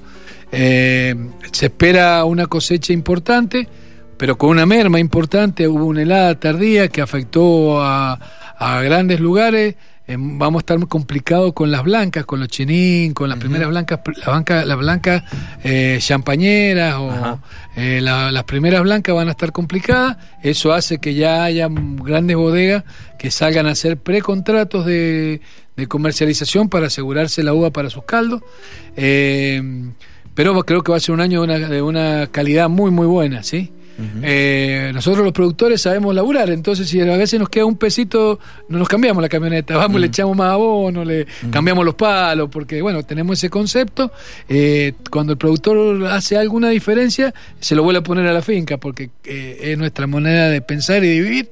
Eh, 0.52 1.16
se 1.52 1.68
espera 1.68 2.24
una 2.26 2.46
cosecha 2.46 2.94
importante 2.94 3.68
pero 4.22 4.38
con 4.38 4.52
una 4.52 4.68
merma 4.68 5.00
importante, 5.00 5.68
hubo 5.68 5.86
una 5.86 6.04
helada 6.04 6.40
tardía 6.40 6.90
que 6.90 7.02
afectó 7.02 7.82
a, 7.82 8.20
grandes 8.84 9.20
lugares. 9.20 9.78
Eh, 10.06 10.16
vamos 10.16 10.60
a 10.60 10.62
estar 10.62 10.78
muy 10.78 10.88
complicados 10.88 11.54
con 11.54 11.72
las 11.72 11.82
blancas, 11.82 12.24
con 12.28 12.40
los 12.40 12.48
chinín, 12.48 13.16
con 13.16 13.30
las 13.30 13.40
primeras 13.40 13.68
blancas, 13.70 14.00
las 14.68 14.78
blancas 14.78 15.24
eh, 15.64 15.98
champañeras 16.00 16.98
o 17.00 17.40
eh, 17.76 18.00
las 18.00 18.44
primeras 18.44 18.84
blancas 18.84 19.16
van 19.16 19.28
a 19.28 19.32
estar 19.32 19.52
complicadas. 19.52 20.18
Eso 20.44 20.72
hace 20.72 21.00
que 21.00 21.16
ya 21.16 21.44
haya 21.44 21.68
grandes 21.72 22.38
bodegas 22.38 22.84
que 23.18 23.32
salgan 23.32 23.66
a 23.66 23.72
hacer 23.72 23.98
precontratos 23.98 24.86
de, 24.86 25.42
de 25.76 25.88
comercialización 25.88 26.70
para 26.70 26.86
asegurarse 26.86 27.42
la 27.42 27.56
uva 27.56 27.72
para 27.72 27.90
sus 27.90 28.04
caldos. 28.04 28.44
pero 28.96 30.62
creo 30.64 30.84
que 30.84 30.92
va 30.92 30.98
a 30.98 31.02
ser 31.02 31.16
un 31.16 31.22
año 31.22 31.42
de 31.42 31.46
una, 31.48 31.58
de 31.70 31.82
una 31.82 32.28
calidad 32.28 32.70
muy, 32.70 32.92
muy 32.92 33.08
buena, 33.08 33.42
¿sí? 33.42 33.72
Eh, 34.24 34.92
nosotros 34.94 35.24
los 35.24 35.34
productores 35.34 35.82
sabemos 35.82 36.16
laburar, 36.16 36.50
entonces 36.50 36.88
si 36.88 37.00
a 37.02 37.18
veces 37.18 37.40
nos 37.40 37.50
queda 37.50 37.66
un 37.66 37.78
pesito, 37.78 38.40
no 38.70 38.80
nos 38.80 38.88
cambiamos 38.88 39.22
la 39.22 39.30
camioneta, 39.30 39.78
vamos, 39.78 40.02
le 40.02 40.08
echamos 40.08 40.36
más 40.36 40.52
abono, 40.54 41.06
le 41.06 41.28
cambiamos 41.52 41.86
los 41.86 41.96
palos, 41.96 42.50
porque 42.52 42.82
bueno, 42.82 43.04
tenemos 43.04 43.38
ese 43.38 43.50
concepto. 43.50 44.12
Eh, 44.50 44.94
cuando 45.10 45.34
el 45.34 45.38
productor 45.38 46.06
hace 46.08 46.38
alguna 46.38 46.70
diferencia, 46.70 47.34
se 47.60 47.76
lo 47.76 47.84
vuelve 47.84 48.00
a 48.00 48.04
poner 48.04 48.28
a 48.28 48.34
la 48.34 48.42
finca, 48.42 48.78
porque 48.78 49.12
eh, 49.24 49.60
es 49.62 49.78
nuestra 49.78 50.08
moneda 50.08 50.50
de 50.50 50.62
pensar 50.62 51.04
y 51.04 51.08
de 51.08 51.22
vivir. 51.22 51.52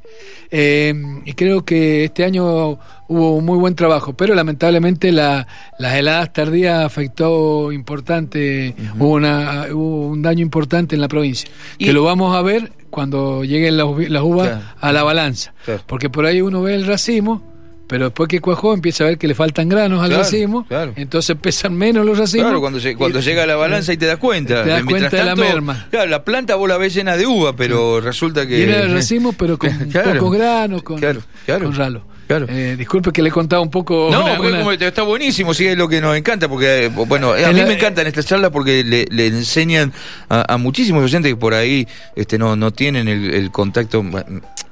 y 1.25 1.33
creo 1.33 1.63
que 1.63 2.05
este 2.05 2.23
año 2.23 2.79
hubo 3.09 3.35
un 3.35 3.43
muy 3.43 3.57
buen 3.57 3.75
trabajo, 3.75 4.13
pero 4.13 4.35
lamentablemente 4.35 5.11
la, 5.11 5.47
las 5.79 5.95
heladas 5.95 6.31
tardías 6.31 6.85
afectó 6.85 7.71
importante, 7.71 8.75
hubo, 8.97 9.13
una, 9.15 9.65
hubo 9.71 10.07
un 10.07 10.21
daño 10.21 10.43
importante 10.43 10.95
en 10.95 11.01
la 11.01 11.07
provincia, 11.07 11.49
que 11.77 11.91
lo 11.91 12.03
vamos 12.03 12.35
a 12.35 12.41
ver 12.41 12.71
cuando 12.89 13.43
lleguen 13.43 13.77
las, 13.77 13.87
uvas 14.23 14.61
a 14.79 14.91
la 14.91 15.03
balanza, 15.03 15.53
porque 15.87 16.09
por 16.09 16.25
ahí 16.25 16.41
uno 16.41 16.61
ve 16.61 16.75
el 16.75 16.85
racimo, 16.85 17.43
pero 17.87 18.05
después 18.05 18.29
que 18.29 18.39
cuajó 18.39 18.75
empieza 18.75 19.03
a 19.03 19.07
ver 19.07 19.17
que 19.17 19.27
le 19.27 19.33
faltan 19.33 19.67
granos 19.67 20.03
al 20.03 20.11
racimo, 20.11 20.67
entonces 20.95 21.35
pesan 21.41 21.73
menos 21.73 22.05
los 22.05 22.15
racimos. 22.15 22.45
Claro, 22.45 22.61
cuando, 22.61 22.79
cuando 22.95 23.21
llega 23.21 23.41
a 23.41 23.47
la 23.47 23.55
balanza 23.55 23.91
y 23.91 23.97
te 23.97 24.05
das 24.05 24.17
cuenta. 24.17 24.63
Te 24.63 24.69
das 24.69 24.83
cuenta 24.83 25.17
de 25.17 25.23
la 25.23 25.35
merma. 25.35 25.87
Claro, 25.89 26.11
la 26.11 26.23
planta 26.23 26.53
vos 26.53 26.69
la 26.69 26.77
ves 26.77 26.93
llena 26.93 27.17
de 27.17 27.25
uva, 27.25 27.55
pero 27.55 27.99
resulta 28.01 28.45
que... 28.45 28.57
Tiene 28.57 28.81
el 28.81 28.93
racimo, 28.93 29.33
pero 29.33 29.57
con 29.57 29.71
pocos 29.91 30.31
granos, 30.31 30.83
con, 30.83 31.01
con 31.01 31.73
ralo. 31.73 32.18
Eh, 32.29 32.75
disculpe 32.77 33.11
que 33.11 33.21
le 33.23 33.29
he 33.29 33.31
contado 33.31 33.61
un 33.61 33.71
poco. 33.71 34.09
No, 34.11 34.71
está 34.71 35.01
buenísimo, 35.01 35.53
sí, 35.53 35.65
es 35.65 35.77
lo 35.77 35.87
que 35.87 35.99
nos 35.99 36.15
encanta, 36.15 36.47
porque, 36.47 36.85
eh, 36.85 36.87
bueno, 36.89 37.33
a 37.33 37.51
mí 37.51 37.61
me 37.61 37.73
encantan 37.73 38.05
estas 38.07 38.25
charlas 38.25 38.51
porque 38.51 38.83
le, 38.83 39.27
enseñan 39.27 39.91
a, 40.29 40.57
muchísimos 40.57 41.03
oyentes 41.03 41.31
que 41.31 41.37
por 41.37 41.53
ahí 41.53 41.87
este, 42.15 42.37
no, 42.37 42.55
no 42.55 42.71
tienen 42.71 43.07
el 43.07 43.51
contacto 43.51 44.03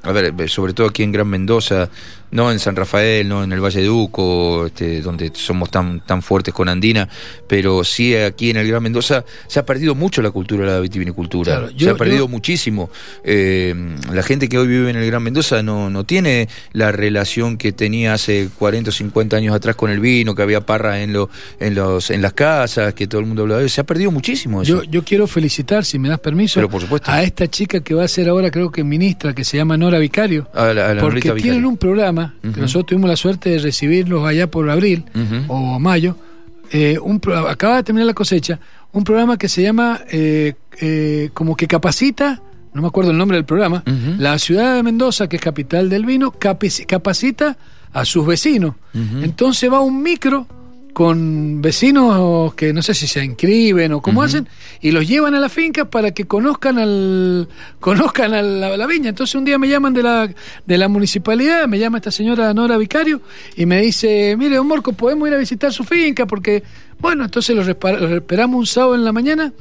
a 0.08 0.12
ver, 0.12 0.34
eh, 0.38 0.48
sobre 0.48 0.74
todo 0.74 0.88
aquí 0.88 1.04
en 1.04 1.12
Gran 1.12 1.28
Mendoza, 1.28 1.90
no 2.32 2.52
en 2.52 2.60
San 2.60 2.76
Rafael, 2.76 3.28
no 3.28 3.44
en 3.44 3.52
el 3.52 3.62
Valle 3.62 3.82
de 3.82 3.90
Uco, 3.90 4.68
este, 4.68 5.02
donde 5.02 5.32
somos 5.34 5.72
tan, 5.72 6.02
tan 6.02 6.22
fuertes 6.22 6.54
con 6.54 6.70
Andina, 6.70 7.08
pero 7.48 7.84
sí 7.84 8.16
aquí 8.16 8.50
en 8.50 8.58
el 8.58 8.68
Gran 8.68 8.84
Mendoza 8.84 9.24
se 9.48 9.60
ha 9.60 9.66
perdido 9.66 9.96
mucho 9.96 10.22
la 10.22 10.32
cultura 10.32 10.66
de 10.66 10.72
la 10.72 10.80
vitivinicultura, 10.80 11.70
se 11.78 11.90
ha 11.90 11.96
perdido 11.96 12.28
muchísimo. 12.28 12.90
Eh, 13.24 13.74
la 14.12 14.24
gente 14.24 14.50
que 14.50 14.58
hoy 14.58 14.68
vive 14.68 14.90
en 14.90 14.98
el 14.98 15.06
Gran 15.06 15.24
Mendoza 15.24 15.64
no, 15.64 15.90
no 15.90 16.04
tiene 16.04 16.50
la 16.74 16.92
relación 16.92 17.58
que 17.58 17.72
tenía 17.72 18.14
hace 18.14 18.50
40 18.58 18.90
o 18.90 18.94
50 18.94 19.38
años 19.38 19.56
atrás 19.56 19.76
con 19.76 19.90
el 19.90 20.00
vino, 20.00 20.36
que 20.36 20.42
había 20.42 20.66
parra 20.66 21.02
en, 21.02 21.14
lo, 21.14 21.30
en, 21.60 21.76
los, 21.76 22.10
en 22.12 22.22
las 22.22 22.34
casas, 22.34 22.94
que 22.94 23.08
todo 23.08 23.22
el 23.22 23.28
mundo 23.28 23.44
hablaba 23.44 23.62
de 23.62 23.70
Se 23.70 23.82
ha 23.82 23.86
perdido 23.86 24.12
muchísimo 24.12 24.62
eso. 24.62 24.84
Yo, 24.84 24.90
yo 24.90 25.04
quiero 25.04 25.28
felicitar, 25.28 25.86
si 25.86 26.00
me 26.00 26.10
das 26.10 26.20
permiso, 26.20 26.68
a 27.04 27.24
esta 27.24 27.48
chica 27.48 27.80
que 27.82 27.94
va 27.94 28.04
a 28.04 28.08
ser 28.08 28.30
ahora 28.30 28.52
creo 28.52 28.72
que 28.72 28.84
ministra, 28.84 29.34
que 29.34 29.44
se 29.44 29.58
llama 29.58 29.78
Nora 29.78 30.00
Vicario, 30.00 30.48
porque 31.00 31.32
tienen 31.34 31.66
un 31.66 31.78
programa 31.78 32.17
que 32.42 32.62
nosotros 32.62 32.88
tuvimos 32.88 33.10
la 33.10 33.16
suerte 33.16 33.50
de 33.50 33.60
recibirlos 33.60 34.26
allá 34.26 34.50
por 34.50 34.70
abril 34.70 35.06
o 35.48 35.80
mayo. 35.80 36.16
Eh, 36.72 36.98
un, 37.02 37.22
acaba 37.48 37.78
de 37.78 37.84
terminar 37.84 38.08
la 38.08 38.14
cosecha, 38.14 38.60
un 38.92 39.04
programa 39.04 39.38
que 39.38 39.48
se 39.48 39.62
llama 39.62 40.02
eh, 40.10 40.54
eh, 40.82 41.30
como 41.34 41.56
que 41.56 41.68
capacita, 41.68 42.42
no 42.74 42.82
me 42.82 42.88
acuerdo 42.90 43.12
el 43.12 43.18
nombre 43.18 43.38
del 43.38 43.46
programa, 43.46 43.84
la 44.18 44.38
ciudad 44.38 44.76
de 44.76 44.84
Mendoza, 44.84 45.28
que 45.28 45.38
es 45.38 45.42
capital 45.42 45.90
del 45.90 46.06
vino, 46.06 46.32
capacita 46.32 47.58
a 47.94 48.06
sus 48.06 48.26
vecinos. 48.26 48.76
Entonces 48.94 49.72
va 49.72 49.80
un 49.80 50.04
micro 50.04 50.48
con 50.98 51.62
vecinos 51.62 52.56
que 52.56 52.74
no 52.74 52.82
sé 52.82 52.96
si 52.96 53.06
se 53.06 53.24
inscriben 53.24 53.92
o 53.92 54.02
cómo 54.02 54.24
hacen 54.24 54.48
y 54.82 54.90
los 54.90 55.08
llevan 55.08 55.36
a 55.36 55.40
la 55.40 55.48
finca 55.48 55.86
para 55.86 56.10
que 56.10 56.26
conozcan 56.26 56.80
al 56.80 57.48
conozcan 57.80 58.34
a 58.34 58.42
la, 58.42 58.88
viña. 58.88 59.10
Entonces 59.10 59.36
un 59.36 59.46
día 59.46 59.60
me 59.60 59.70
llaman 59.70 59.94
de 59.94 60.02
la 60.02 60.28
de 60.66 60.78
la 60.80 60.88
municipalidad, 60.88 61.68
me 61.68 61.78
llama 61.78 62.00
esta 62.00 62.10
señora 62.10 62.52
Nora 62.52 62.78
Vicario 62.78 63.22
y 63.56 63.68
me 63.68 63.80
dice, 63.80 64.36
"Mire, 64.40 64.56
don 64.56 64.66
Morco, 64.66 64.92
podemos 64.94 65.28
ir 65.28 65.36
a 65.36 65.38
visitar 65.38 65.72
su 65.72 65.84
finca 65.84 66.26
porque 66.26 66.64
bueno, 67.00 67.26
entonces 67.26 67.56
los, 67.56 67.68
esperamos 67.68 68.58
un 68.58 68.66
sábado 68.66 68.96
en 68.96 69.06
la 69.06 69.12
mañana 69.12 69.54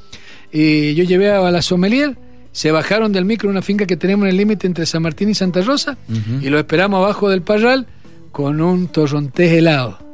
y 0.50 0.94
yo 0.94 1.04
llevé 1.04 1.32
a 1.32 1.50
la 1.50 1.60
sommelier 1.60 2.16
se 2.50 2.70
bajaron 2.70 3.12
del 3.12 3.26
micro 3.26 3.50
una 3.50 3.60
finca 3.60 3.84
que 3.84 3.98
tenemos 3.98 4.24
en 4.24 4.30
el 4.30 4.38
límite 4.38 4.66
entre 4.66 4.86
San 4.86 5.02
Martín 5.02 5.28
y 5.28 5.34
Santa 5.34 5.60
Rosa 5.60 5.98
y 6.40 6.48
lo 6.48 6.58
esperamos 6.58 6.96
abajo 7.04 7.28
del 7.28 7.42
parral 7.42 7.86
con 8.32 8.62
un 8.62 8.88
torrontés 8.88 9.52
helado. 9.52 10.05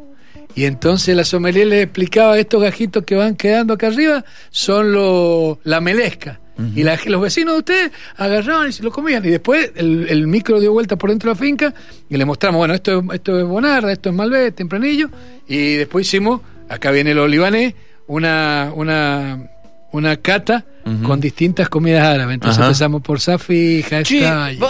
Y 0.55 0.65
entonces 0.65 1.17
la 1.17 1.25
sommelier 1.25 1.67
les 1.67 1.85
explicaba 1.85 2.39
estos 2.39 2.63
gajitos 2.63 3.05
que 3.05 3.15
van 3.15 3.37
quedando 3.37 3.75
acá 3.75 3.89
arriba 3.89 4.25
son 4.51 4.93
lo, 4.93 5.59
la 5.65 5.81
melesca. 5.81 6.41
Y 6.77 6.85
los 6.85 7.21
vecinos 7.21 7.55
de 7.55 7.59
ustedes 7.59 7.93
agarraban 8.17 8.69
y 8.69 8.73
se 8.73 8.83
lo 8.83 8.93
comían. 8.93 9.25
Y 9.25 9.31
después 9.31 9.73
el, 9.75 10.27
micro 10.29 10.61
dio 10.61 10.73
vuelta 10.73 10.97
por 10.97 11.11
dentro 11.11 11.31
de 11.31 11.35
la 11.35 11.41
finca 11.41 11.75
y 12.09 12.17
le 12.17 12.25
mostramos, 12.25 12.59
bueno, 12.59 12.75
esto, 12.75 13.03
esto 13.13 13.39
es 13.39 13.45
Bonarda, 13.45 13.91
esto 13.91 14.11
es 14.11 14.15
Malbec, 14.15 14.55
tempranillo. 14.55 15.09
Y 15.49 15.75
después 15.75 16.07
hicimos, 16.07 16.41
acá 16.69 16.93
viene 16.93 17.13
el 17.13 17.19
olivanés, 17.19 17.75
una, 18.07 18.71
una 18.75 19.51
una 19.93 20.17
cata 20.17 20.65
con 21.07 21.21
distintas 21.21 21.69
comidas 21.69 22.03
árabes. 22.05 22.35
Entonces 22.35 22.61
empezamos 22.61 23.03
por 23.03 23.21
Safi, 23.21 23.85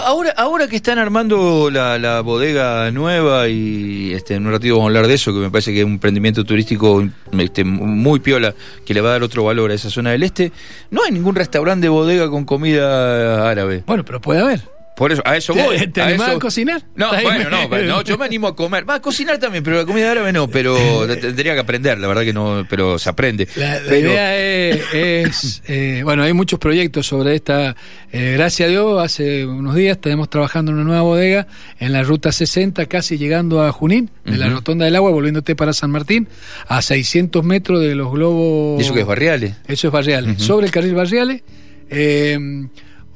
ahora, 0.05 0.33
ahora 0.37 0.67
que 0.67 0.75
están 0.75 0.99
armando 0.99 1.69
la, 1.71 2.21
bodega 2.21 2.91
nueva 2.91 3.47
y 3.49 4.13
este, 4.13 4.35
en 4.35 4.45
un 4.45 4.51
ratito 4.51 4.75
vamos 4.75 4.85
a 4.85 4.89
hablar 4.89 5.07
de 5.07 5.15
eso, 5.15 5.33
que 5.33 5.39
me 5.39 5.49
parece 5.49 5.73
que 5.73 5.79
es 5.79 5.85
un 5.85 5.93
emprendimiento 5.93 6.43
turístico 6.43 7.03
este, 7.37 7.63
muy 7.63 8.19
piola 8.19 8.53
que 8.85 8.93
le 8.93 9.01
va 9.01 9.09
a 9.09 9.11
dar 9.13 9.23
otro 9.23 9.43
valor 9.43 9.71
a 9.71 9.73
esa 9.73 9.89
zona 9.89 10.11
del 10.11 10.23
este, 10.23 10.51
no 10.91 11.03
hay 11.03 11.11
ningún 11.11 11.35
restaurante 11.35 11.85
de 11.85 11.89
bodega 11.89 12.29
con 12.29 12.45
comida 12.45 13.49
árabe. 13.49 13.83
Bueno, 13.87 14.05
pero 14.05 14.21
puede 14.21 14.41
haber. 14.41 14.72
Por 14.95 15.11
eso, 15.11 15.21
a 15.25 15.35
eso 15.35 15.55
voy. 15.55 15.87
¿Te, 15.87 16.01
animás 16.01 16.29
a, 16.29 16.39
cocinar? 16.39 16.83
No, 16.95 17.09
bueno, 17.09 17.49
no, 17.49 18.01
yo 18.03 18.17
me 18.17 18.25
animo 18.25 18.47
a 18.47 18.55
comer. 18.55 18.87
Va 18.87 18.95
a 18.95 19.01
cocinar 19.01 19.39
también, 19.39 19.63
pero 19.63 19.77
la 19.77 19.85
comida 19.85 20.11
árabe 20.11 20.31
no, 20.31 20.47
pero 20.47 20.77
tendría 21.21 21.53
que 21.53 21.59
aprender, 21.59 21.97
la 21.97 22.07
verdad 22.07 22.23
que 22.23 22.33
no, 22.33 22.65
pero 22.69 22.99
se 22.99 23.09
aprende. 23.09 23.47
La, 23.55 23.79
idea 23.97 24.37
es, 24.37 25.63
eh, 25.67 26.01
bueno, 26.03 26.23
hay 26.23 26.33
muchos 26.33 26.59
proyectos 26.59 27.07
sobre 27.07 27.35
esta. 27.35 27.75
Eh, 28.11 28.33
gracias 28.37 28.67
a 28.67 28.69
Dios, 28.69 29.03
hace 29.03 29.45
unos 29.47 29.73
días 29.73 29.97
estamos 29.97 30.29
trabajando 30.29 30.71
en 30.71 30.77
una 30.77 30.85
nueva 30.85 31.01
bodega 31.01 31.47
en 31.79 31.91
la 31.91 32.03
ruta 32.03 32.31
60, 32.31 32.85
casi 32.85 33.17
llegando 33.17 33.63
a 33.63 33.71
Junín, 33.71 34.11
de 34.25 34.37
la 34.37 34.49
Rotonda 34.49 34.85
del 34.85 34.95
Agua, 34.95 35.09
volviéndote 35.09 35.55
para 35.55 35.73
San 35.73 35.89
Martín, 35.89 36.27
a 36.67 36.83
600 36.83 37.43
metros 37.43 37.81
de 37.81 37.95
los 37.95 38.11
globos. 38.11 38.79
¿Y 38.79 38.83
eso 38.83 38.93
que 38.93 39.01
es 39.01 39.07
Barriales? 39.07 39.55
Eso 39.67 39.87
es 39.87 39.93
Barriales. 39.93 40.41
Sobre 40.41 40.67
el 40.67 40.71
carril 40.71 40.93
Barriales. 40.93 41.41
Eh, 41.89 42.37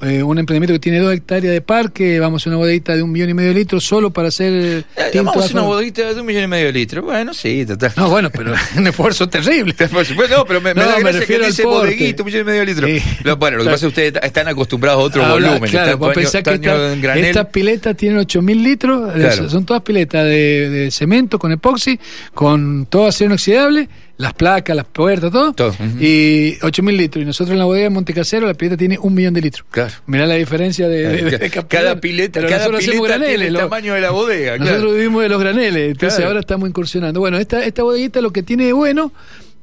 eh, 0.01 0.21
un 0.21 0.37
emprendimiento 0.37 0.73
que 0.73 0.79
tiene 0.79 0.99
dos 0.99 1.11
hectáreas 1.11 1.51
de 1.51 1.61
parque, 1.61 2.19
vamos 2.19 2.45
a 2.45 2.49
una 2.49 2.57
bodeguita 2.57 2.95
de 2.95 3.01
un 3.01 3.11
millón 3.11 3.29
y 3.29 3.33
medio 3.33 3.49
de 3.49 3.55
litros 3.55 3.83
solo 3.83 4.11
para 4.11 4.27
hacer 4.27 4.85
eh, 4.95 5.11
vamos 5.15 5.49
a 5.49 5.53
una 5.53 5.61
bodeguita 5.63 6.13
de 6.13 6.19
un 6.19 6.27
millón 6.27 6.43
y 6.43 6.47
medio 6.47 6.67
de 6.67 6.73
litros. 6.73 7.03
Bueno, 7.03 7.33
sí, 7.33 7.65
total. 7.65 7.93
No, 7.97 8.09
bueno, 8.09 8.29
pero 8.29 8.53
un 8.77 8.85
esfuerzo 8.85 9.27
terrible. 9.27 9.73
no, 10.29 10.45
pero 10.45 10.61
me, 10.61 10.75
no, 10.75 10.99
me, 11.01 11.11
refiero 11.11 11.41
que 11.43 11.47
dice 11.49 11.65
bodeguita, 11.65 12.21
un 12.21 12.27
millón 12.27 12.41
y 12.41 12.43
medio 12.43 12.59
de 12.59 12.65
litros. 12.67 13.37
bueno, 13.39 13.57
lo 13.57 13.63
que 13.63 13.69
pasa 13.71 13.87
es 13.87 13.93
que 13.93 14.01
ustedes 14.01 14.23
están 14.23 14.47
acostumbrados 14.47 15.01
a 15.01 15.03
otro 15.03 15.27
volumen. 15.27 15.69
Claro, 15.69 15.97
vos 15.97 16.13
pensar 16.13 16.43
que 16.43 17.29
estas 17.29 17.47
piletas 17.47 17.97
tienen 17.97 18.19
8000 18.19 18.63
litros, 18.63 19.51
son 19.51 19.65
todas 19.65 19.81
piletas 19.81 20.25
de, 20.25 20.69
de 20.69 20.91
cemento 20.91 21.39
con 21.39 21.51
epoxi, 21.51 21.99
con 22.33 22.85
todo 22.85 23.07
acero 23.07 23.29
inoxidable 23.29 23.89
las 24.17 24.33
placas, 24.33 24.75
las 24.75 24.85
puertas, 24.85 25.31
todo. 25.31 25.53
todo 25.53 25.73
Y 25.99 26.57
8.000 26.59 26.97
litros. 26.97 27.21
Y 27.21 27.25
nosotros 27.25 27.53
en 27.53 27.59
la 27.59 27.65
bodega 27.65 27.85
de 27.85 27.89
Montecasero 27.91 28.47
la 28.47 28.53
pileta 28.53 28.77
tiene 28.77 28.97
un 28.99 29.13
millón 29.13 29.33
de 29.33 29.41
litros. 29.41 29.65
Claro. 29.69 29.93
Mirá 30.07 30.25
la 30.25 30.35
diferencia 30.35 30.87
de, 30.87 31.49
Cada 31.67 31.99
pileta, 31.99 32.45
cada 32.45 32.69
pileta 32.77 33.19
tiene 33.19 33.47
el 33.47 33.55
tamaño 33.55 33.93
de 33.93 34.01
la 34.01 34.11
bodega. 34.11 34.57
Nosotros 34.57 34.95
vivimos 34.95 35.21
de 35.23 35.29
los 35.29 35.39
graneles, 35.39 35.91
entonces 35.91 36.25
ahora 36.25 36.39
estamos 36.39 36.67
incursionando. 36.67 37.19
Bueno, 37.19 37.37
esta, 37.37 37.63
esta 37.63 37.83
bodeguita 37.83 38.21
lo 38.21 38.31
que 38.31 38.43
tiene 38.43 38.65
de 38.65 38.73
bueno 38.73 39.11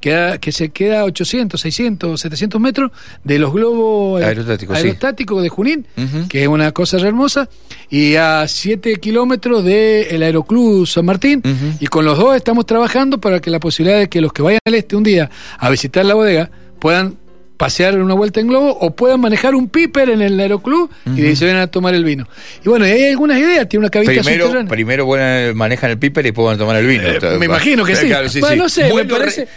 que 0.05 0.53
se 0.53 0.69
queda 0.69 1.01
a 1.01 1.05
800, 1.05 1.59
600, 1.61 2.21
700 2.21 2.61
metros 2.61 2.91
de 3.23 3.39
los 3.39 3.53
globos 3.53 4.23
aerostáticos, 4.23 5.43
de 5.43 5.49
Junín, 5.49 5.87
que 6.29 6.43
es 6.43 6.49
una 6.49 6.73
cosa 6.73 6.99
hermosa, 6.99 7.49
y 7.89 8.17
a 8.17 8.47
7 8.47 8.97
kilómetros 8.97 9.65
del 9.65 10.23
Aeroclub 10.23 10.87
San 10.87 11.07
Martín. 11.07 11.43
Y 11.81 11.87
con 11.87 12.05
los 12.05 12.19
dos 12.19 12.37
estamos 12.37 12.67
trabajando 12.67 13.19
para 13.19 13.41
que 13.41 13.51
la 13.51 13.61
posibilidad 13.61 13.99
de 13.99 14.09
que 14.09 14.21
los 14.21 14.33
que 14.33 14.43
vayan 14.43 14.61
al 14.65 14.75
este 14.75 14.97
un 14.97 15.05
día 15.05 15.31
a 15.59 15.71
visitar 15.71 16.05
la 16.05 16.15
bodega 16.15 16.51
puedan 16.79 17.17
pasear 17.57 18.01
una 18.01 18.15
vuelta 18.15 18.41
en 18.41 18.49
globo 18.49 18.77
o 18.81 18.95
puedan 18.95 19.21
manejar 19.21 19.55
un 19.55 19.69
piper 19.69 20.11
en 20.11 20.23
el 20.23 20.39
aeroclub 20.39 20.91
y 21.17 21.37
se 21.37 21.47
van 21.47 21.57
a 21.57 21.67
tomar 21.69 21.95
el 21.95 22.05
vino. 22.05 22.27
Y 22.65 22.69
bueno, 22.69 22.85
hay 22.85 23.07
algunas 23.07 23.39
ideas, 23.39 23.69
tiene 23.69 23.85
una 23.85 23.91
cabita 23.91 24.23
primero, 24.23 24.67
Primero 24.67 25.55
manejan 25.55 25.91
el 25.91 25.99
piper 25.99 26.25
y 26.27 26.29
después 26.29 26.47
van 26.47 26.57
a 26.57 26.59
tomar 26.59 26.77
el 26.77 26.87
vino. 26.87 27.05
Eh, 27.05 27.39
me 27.39 27.47
imagino 27.47 27.85
que 27.85 27.97
sí. 27.97 28.11
no 28.57 28.69
sé, 28.69 28.93
me 28.93 29.05
parece, 29.05 29.49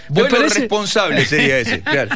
responsable 0.60 1.26
sería 1.26 1.60
ese, 1.60 1.82
claro. 1.82 2.12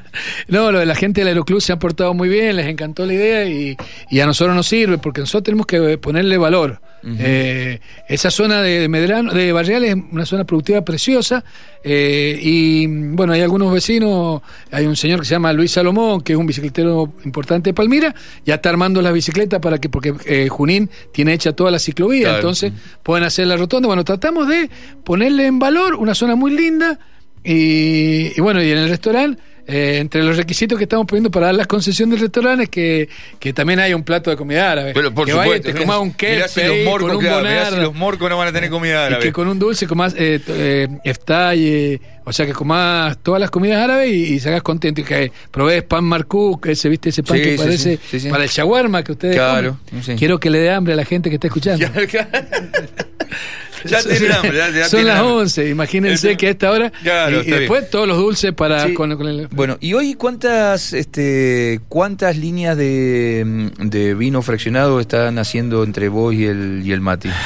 no, 0.47 0.71
lo 0.71 0.79
de 0.79 0.85
la 0.85 0.95
gente 0.95 1.21
del 1.21 1.29
aeroclub 1.29 1.61
se 1.61 1.73
ha 1.73 1.79
portado 1.79 2.13
muy 2.13 2.29
bien, 2.29 2.55
les 2.55 2.67
encantó 2.67 3.05
la 3.05 3.13
idea 3.13 3.45
y, 3.45 3.77
y 4.09 4.19
a 4.19 4.25
nosotros 4.25 4.55
nos 4.55 4.67
sirve 4.67 4.97
porque 4.97 5.21
nosotros 5.21 5.43
tenemos 5.43 5.65
que 5.65 5.97
ponerle 5.97 6.37
valor. 6.37 6.81
Eh, 7.03 7.79
esa 8.07 8.29
zona 8.29 8.61
de, 8.61 8.87
Medrano, 8.87 9.33
de 9.33 9.51
Barrial 9.51 9.83
es 9.83 9.95
una 10.11 10.25
zona 10.25 10.43
productiva 10.43 10.81
preciosa 10.81 11.43
eh, 11.83 12.39
y 12.39 12.85
bueno, 12.85 13.33
hay 13.33 13.41
algunos 13.41 13.73
vecinos, 13.73 14.41
hay 14.71 14.85
un 14.85 14.95
señor 14.95 15.19
que 15.19 15.25
se 15.25 15.31
llama 15.31 15.51
Luis 15.51 15.71
Salomón, 15.71 16.21
que 16.21 16.33
es 16.33 16.39
un 16.39 16.45
bicicletero 16.45 17.13
importante 17.25 17.71
de 17.71 17.73
Palmira, 17.73 18.13
ya 18.45 18.55
está 18.55 18.69
armando 18.69 19.01
las 19.01 19.13
bicicletas 19.13 19.59
para 19.59 19.79
que, 19.79 19.89
porque 19.89 20.13
eh, 20.25 20.47
Junín 20.49 20.89
tiene 21.11 21.33
hecha 21.33 21.53
toda 21.53 21.71
la 21.71 21.79
ciclovía, 21.79 22.35
entonces 22.35 22.71
pueden 23.01 23.25
hacer 23.25 23.47
la 23.47 23.57
rotonda. 23.57 23.87
Bueno, 23.87 24.03
tratamos 24.03 24.47
de 24.47 24.69
ponerle 25.03 25.47
en 25.47 25.57
valor 25.57 25.95
una 25.95 26.13
zona 26.13 26.35
muy 26.35 26.51
linda 26.51 26.99
y, 27.43 28.37
y 28.37 28.41
bueno, 28.41 28.61
y 28.61 28.69
en 28.69 28.77
el 28.77 28.89
restaurante 28.89 29.41
eh, 29.71 29.99
entre 29.99 30.21
los 30.23 30.35
requisitos 30.35 30.77
que 30.77 30.83
estamos 30.83 31.05
poniendo 31.05 31.31
para 31.31 31.47
dar 31.47 31.55
la 31.55 31.65
concesión 31.65 32.09
del 32.09 32.19
restaurante 32.19 32.63
es 32.65 32.69
que, 32.69 33.09
que 33.39 33.53
también 33.53 33.79
haya 33.79 33.95
un 33.95 34.03
plato 34.03 34.29
de 34.29 34.35
comida 34.35 34.71
árabe. 34.71 34.91
Pero 34.93 35.13
por 35.13 35.25
que 35.25 35.31
supuesto, 35.31 35.69
vaya 35.69 35.73
te 35.73 35.73
comas 35.73 35.99
un 35.99 36.13
queso 36.13 36.47
si 36.47 36.67
los 36.67 36.85
morcos, 36.85 37.13
con 37.13 37.25
un 37.25 37.81
los 37.81 37.95
morcos 37.95 38.29
no 38.29 38.37
van 38.37 38.49
a 38.49 38.51
tener 38.51 38.69
comida 38.69 39.05
árabe. 39.05 39.21
Y 39.21 39.27
que 39.27 39.33
con 39.33 39.47
un 39.47 39.59
dulce 39.59 39.87
comas 39.87 40.13
eh, 40.17 40.41
eh, 40.47 41.99
o 42.23 42.33
sea 42.33 42.45
que 42.45 42.53
comas 42.53 43.17
todas 43.19 43.39
las 43.39 43.49
comidas 43.49 43.81
árabes 43.81 44.09
y, 44.09 44.33
y 44.33 44.39
salgas 44.39 44.61
contento 44.61 45.01
y 45.01 45.03
que 45.03 45.31
probes 45.49 45.83
pan 45.83 46.03
marcú, 46.03 46.59
ese 46.65 46.89
viste 46.89 47.09
ese 47.09 47.23
pan 47.23 47.37
que 47.37 47.55
parece 47.57 47.97
para 48.29 48.43
el 48.43 48.49
shawarma 48.49 49.03
que 49.03 49.13
ustedes 49.13 49.35
claro, 49.35 49.79
Quiero 50.17 50.39
que 50.39 50.49
le 50.49 50.59
dé 50.59 50.69
hambre 50.71 50.93
a 50.93 50.95
la 50.97 51.05
gente 51.05 51.29
que 51.29 51.35
está 51.35 51.47
escuchando. 51.47 51.87
ya 53.85 54.01
tiene 54.03 54.33
hambre, 54.33 54.57
ya, 54.57 54.89
Son 54.89 55.05
las 55.05 55.21
11, 55.21 55.69
imagínense 55.69 56.37
que 56.37 56.47
a 56.47 56.49
esta 56.51 56.71
hora. 56.71 56.91
y, 57.03 57.49
después 57.49 57.89
todos 57.89 58.07
los 58.07 58.17
dulces 58.17 58.53
para. 58.53 58.93
Con, 58.93 59.11
el... 59.11 59.47
Bueno, 59.51 59.77
¿y 59.79 59.93
hoy 59.93 60.15
cuántas 60.15 60.93
este 60.93 61.79
cuántas 61.87 62.37
líneas 62.37 62.77
de, 62.77 63.71
de 63.77 64.13
vino 64.13 64.41
fraccionado 64.41 64.99
están 64.99 65.37
haciendo 65.37 65.83
entre 65.83 66.09
vos 66.09 66.33
y 66.33 66.45
el, 66.45 66.81
y 66.83 66.91
el 66.91 67.01
Mati? 67.01 67.29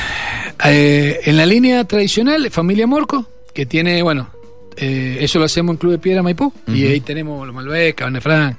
Eh, 0.64 1.20
en 1.26 1.36
la 1.36 1.46
línea 1.46 1.84
tradicional, 1.84 2.50
Familia 2.50 2.88
Morco, 2.88 3.30
que 3.54 3.66
tiene, 3.66 4.02
bueno, 4.02 4.30
eh, 4.78 5.18
eso 5.20 5.38
lo 5.38 5.46
hacemos 5.46 5.74
en 5.74 5.78
Club 5.78 5.92
de 5.92 5.98
Piedra 6.00 6.24
Maipú, 6.24 6.54
y 6.68 6.86
ahí 6.86 7.02
tenemos 7.02 7.46
los 7.46 7.56
Malbec, 7.56 7.96
Cabernet 7.96 8.24
Franc, 8.24 8.58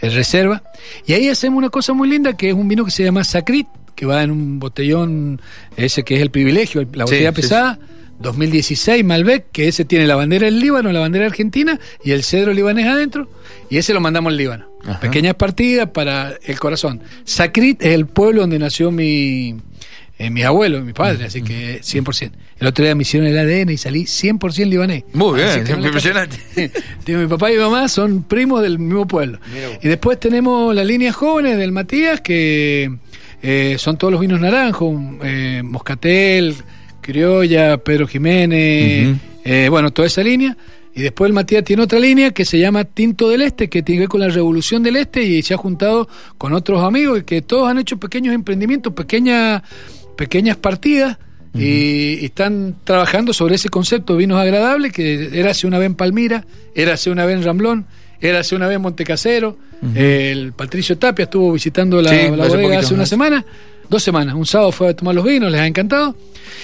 el 0.00 0.12
Reserva, 0.12 0.62
y 1.06 1.14
ahí 1.14 1.28
hacemos 1.28 1.58
una 1.58 1.70
cosa 1.70 1.92
muy 1.92 2.08
linda 2.08 2.36
que 2.36 2.50
es 2.50 2.54
un 2.54 2.68
vino 2.68 2.84
que 2.84 2.90
se 2.90 3.04
llama 3.04 3.24
Sacrit, 3.24 3.66
que 4.00 4.06
va 4.06 4.22
en 4.22 4.30
un 4.30 4.58
botellón, 4.58 5.42
ese 5.76 6.04
que 6.04 6.14
es 6.14 6.22
el 6.22 6.30
privilegio, 6.30 6.88
la 6.94 7.04
botella 7.04 7.32
pesada. 7.32 7.78
2016 8.18 9.04
Malbec, 9.04 9.50
que 9.52 9.68
ese 9.68 9.84
tiene 9.84 10.06
la 10.06 10.16
bandera 10.16 10.46
del 10.46 10.58
Líbano, 10.58 10.90
la 10.90 11.00
bandera 11.00 11.26
argentina 11.26 11.78
y 12.02 12.12
el 12.12 12.22
cedro 12.22 12.54
libanés 12.54 12.86
adentro, 12.86 13.30
y 13.68 13.76
ese 13.76 13.92
lo 13.92 14.00
mandamos 14.00 14.30
al 14.30 14.38
Líbano. 14.38 14.70
Pequeñas 15.02 15.34
partidas 15.34 15.90
para 15.90 16.34
el 16.42 16.58
corazón. 16.58 17.02
Sacrit 17.24 17.82
es 17.82 17.92
el 17.92 18.06
pueblo 18.06 18.40
donde 18.40 18.58
nació 18.58 18.90
mi, 18.90 19.56
eh, 20.18 20.30
mi 20.30 20.44
abuelo, 20.44 20.80
mi 20.80 20.94
padre, 20.94 21.26
así 21.26 21.42
que 21.42 21.82
100%. 21.82 22.32
El 22.58 22.66
otro 22.66 22.82
día 22.82 22.94
me 22.94 23.02
hicieron 23.02 23.28
el 23.28 23.38
ADN 23.38 23.70
y 23.70 23.76
salí 23.76 24.04
100% 24.04 24.66
libanés. 24.66 25.04
Muy 25.12 25.40
bien, 25.40 25.66
impresionante. 25.84 26.38
mi 27.06 27.26
papá 27.26 27.50
y 27.50 27.56
mi 27.56 27.60
mamá 27.60 27.86
son 27.88 28.22
primos 28.22 28.62
del 28.62 28.78
mismo 28.78 29.06
pueblo. 29.06 29.40
Y 29.82 29.88
después 29.88 30.18
tenemos 30.18 30.74
las 30.74 30.86
líneas 30.86 31.14
jóvenes 31.14 31.58
del 31.58 31.72
Matías, 31.72 32.22
que 32.22 32.96
eh, 33.42 33.76
son 33.78 33.96
todos 33.96 34.12
los 34.12 34.20
vinos 34.20 34.40
naranjos, 34.40 34.94
eh, 35.22 35.62
Moscatel, 35.64 36.54
Criolla, 37.00 37.78
Pedro 37.78 38.06
Jiménez, 38.06 39.16
eh, 39.44 39.68
bueno, 39.70 39.90
toda 39.90 40.06
esa 40.06 40.22
línea. 40.22 40.56
Y 40.94 41.02
después 41.02 41.28
el 41.28 41.32
Matías 41.32 41.64
tiene 41.64 41.82
otra 41.82 41.98
línea 41.98 42.32
que 42.32 42.44
se 42.44 42.58
llama 42.58 42.84
Tinto 42.84 43.28
del 43.28 43.42
Este, 43.42 43.68
que 43.68 43.82
tiene 43.82 43.98
que 43.98 44.02
ver 44.02 44.08
con 44.08 44.20
la 44.20 44.28
revolución 44.28 44.82
del 44.82 44.96
Este 44.96 45.22
y 45.22 45.42
se 45.42 45.54
ha 45.54 45.56
juntado 45.56 46.08
con 46.36 46.52
otros 46.52 46.82
amigos 46.82 47.20
y 47.20 47.22
que 47.22 47.42
todos 47.42 47.68
han 47.68 47.78
hecho 47.78 47.96
pequeños 47.96 48.34
emprendimientos, 48.34 48.92
pequeñas, 48.92 49.62
pequeñas 50.16 50.56
partidas. 50.56 51.18
y, 51.54 52.24
están 52.24 52.76
trabajando 52.84 53.32
sobre 53.32 53.56
ese 53.56 53.68
concepto 53.70 54.12
de 54.12 54.20
vinos 54.20 54.38
agradables 54.38 54.92
que 54.92 55.30
era 55.32 55.50
hace 55.50 55.66
una 55.66 55.78
vez 55.78 55.86
en 55.86 55.94
Palmira, 55.94 56.44
era 56.74 56.94
hace 56.94 57.10
una 57.10 57.24
vez 57.24 57.38
en 57.38 57.44
Ramblón, 57.44 57.86
era 58.20 58.40
hace 58.40 58.56
una 58.56 58.66
vez 58.66 58.76
en 58.76 58.82
Montecasero. 58.82 59.56
El 59.94 60.52
Patricio 60.52 60.98
Tapia 60.98 61.24
estuvo 61.24 61.52
visitando 61.52 62.02
la, 62.02 62.30
bodega 62.30 62.80
hace 62.80 62.94
una 62.94 63.06
semana 63.06 63.44
dos 63.90 64.02
semanas. 64.02 64.34
Un 64.34 64.46
sábado 64.46 64.72
fue 64.72 64.88
a 64.88 64.94
tomar 64.94 65.14
los 65.14 65.24
vinos, 65.24 65.50
les 65.50 65.60
ha 65.60 65.66
encantado. 65.66 66.14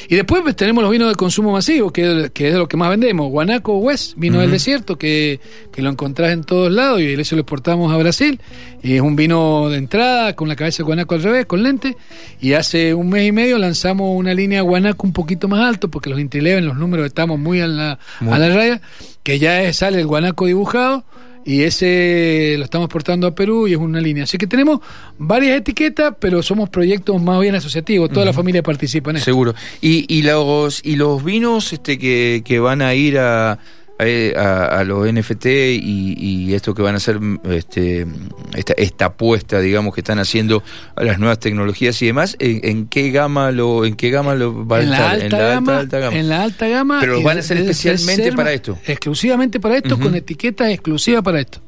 Y 0.08 0.14
después 0.14 0.42
pues, 0.42 0.54
tenemos 0.54 0.82
los 0.82 0.92
vinos 0.92 1.08
de 1.08 1.16
consumo 1.16 1.52
masivo, 1.52 1.92
que, 1.92 2.30
es 2.34 2.54
lo 2.54 2.68
que 2.68 2.76
más 2.76 2.88
vendemos. 2.88 3.28
Guanaco 3.30 3.78
West, 3.78 4.14
vino 4.16 4.40
del 4.40 4.52
desierto, 4.52 4.96
que, 4.96 5.40
lo 5.76 5.90
encontrás 5.90 6.32
en 6.32 6.44
todos 6.44 6.72
lados 6.72 7.00
y 7.00 7.12
eso 7.12 7.34
lo 7.34 7.42
exportamos 7.42 7.92
a 7.92 7.96
Brasil. 7.96 8.40
Y 8.82 8.94
es 8.94 9.00
un 9.00 9.16
vino 9.16 9.68
de 9.68 9.78
entrada, 9.78 10.34
con 10.34 10.48
la 10.48 10.56
cabeza 10.56 10.78
de 10.78 10.84
guanaco 10.84 11.16
al 11.16 11.22
revés, 11.22 11.46
con 11.46 11.62
lente. 11.64 11.96
Y 12.40 12.52
hace 12.52 12.94
un 12.94 13.08
mes 13.10 13.26
y 13.26 13.32
medio 13.32 13.58
lanzamos 13.58 14.16
una 14.16 14.32
línea 14.32 14.62
guanaco 14.62 15.04
un 15.04 15.12
poquito 15.12 15.48
más 15.48 15.60
alto, 15.60 15.90
porque 15.90 16.08
los 16.08 16.20
Intrileven, 16.20 16.64
los 16.64 16.76
números 16.76 17.06
estamos 17.06 17.40
muy 17.40 17.60
a 17.60 17.66
la, 17.66 17.98
a 18.20 18.38
la 18.38 18.54
raya, 18.54 18.80
que 19.24 19.40
ya 19.40 19.72
sale 19.72 19.98
el 19.98 20.06
guanaco 20.06 20.46
dibujado 20.46 21.04
y 21.46 21.62
ese 21.62 22.56
lo 22.58 22.64
estamos 22.64 22.88
portando 22.88 23.28
a 23.28 23.34
Perú 23.34 23.68
y 23.68 23.72
es 23.72 23.78
una 23.78 24.00
línea. 24.00 24.24
Así 24.24 24.36
que 24.36 24.48
tenemos 24.48 24.80
varias 25.16 25.56
etiquetas, 25.56 26.14
pero 26.18 26.42
somos 26.42 26.68
proyectos 26.68 27.22
más 27.22 27.40
bien 27.40 27.54
asociativos. 27.54 28.10
Toda 28.10 28.26
la 28.26 28.32
familia 28.32 28.64
participa 28.64 29.10
en 29.10 29.16
eso. 29.16 29.26
Seguro. 29.26 29.54
Y, 29.80 30.12
y, 30.12 30.22
los, 30.22 30.84
y 30.84 30.96
los 30.96 31.22
vinos 31.22 31.72
este, 31.72 31.98
que, 31.98 32.42
que 32.44 32.58
van 32.58 32.82
a 32.82 32.94
ir 32.94 33.20
a 33.20 33.60
a, 33.98 34.84
los 34.84 35.10
NFT 35.10 35.46
y, 35.46 36.54
esto 36.54 36.74
que 36.74 36.82
van 36.82 36.94
a 36.94 36.96
hacer 36.98 37.18
este, 37.50 38.06
esta, 38.54 38.74
esta 38.74 39.06
apuesta, 39.06 39.60
digamos, 39.60 39.94
que 39.94 40.00
están 40.00 40.18
haciendo 40.18 40.62
a 40.94 41.04
las 41.04 41.18
nuevas 41.18 41.38
tecnologías 41.38 42.00
y 42.02 42.06
demás, 42.06 42.36
¿en, 42.38 42.86
qué 42.86 43.10
gama 43.10 43.50
lo 43.50 43.84
en 43.84 43.94
qué 43.94 44.10
gama 44.10 44.34
lo 44.34 44.66
va 44.66 44.78
a 44.78 44.82
estar? 44.82 45.20
en 45.20 45.30
la 45.30 45.78
alta, 45.80 45.98
gama, 45.98 46.16
En 46.16 46.28
la 46.28 46.42
alta 46.42 46.68
gama. 46.68 47.00
Pero 47.00 47.14
lo 47.14 47.22
van 47.22 47.38
a 47.38 47.40
hacer 47.40 47.58
especialmente 47.58 48.32
para 48.32 48.52
esto. 48.52 48.78
Exclusivamente 48.86 49.60
para 49.60 49.76
esto, 49.76 49.98
con 49.98 50.14
etiquetas 50.14 50.70
exclusivas 50.70 51.22
para 51.22 51.40
esto. 51.40 51.60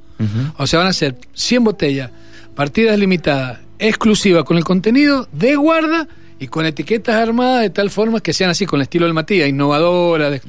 O 0.57 0.67
sea, 0.67 0.81
van 0.81 0.89
a 0.89 0.93
ser 0.93 1.17
100 1.35 1.65
botellas, 1.65 2.11
partidas 2.55 2.99
limitadas, 2.99 3.61
exclusivas, 3.79 4.45
con 4.45 4.57
el 4.57 4.65
contenido 4.65 5.29
de 5.33 5.55
guarda 5.57 6.09
y 6.39 6.47
con 6.49 6.67
etiquetas 6.67 7.17
armadas 7.17 7.63
de 7.63 7.71
tal 7.71 7.91
forma 7.91 8.21
que 8.21 8.33
sean 8.33 8.51
así, 8.51 8.67
con 8.67 8.79
el 8.79 8.83
estilo 8.83 9.07
del 9.07 9.15
Matías, 9.15 9.49
innovadora, 9.49 10.31
de, 10.31 10.41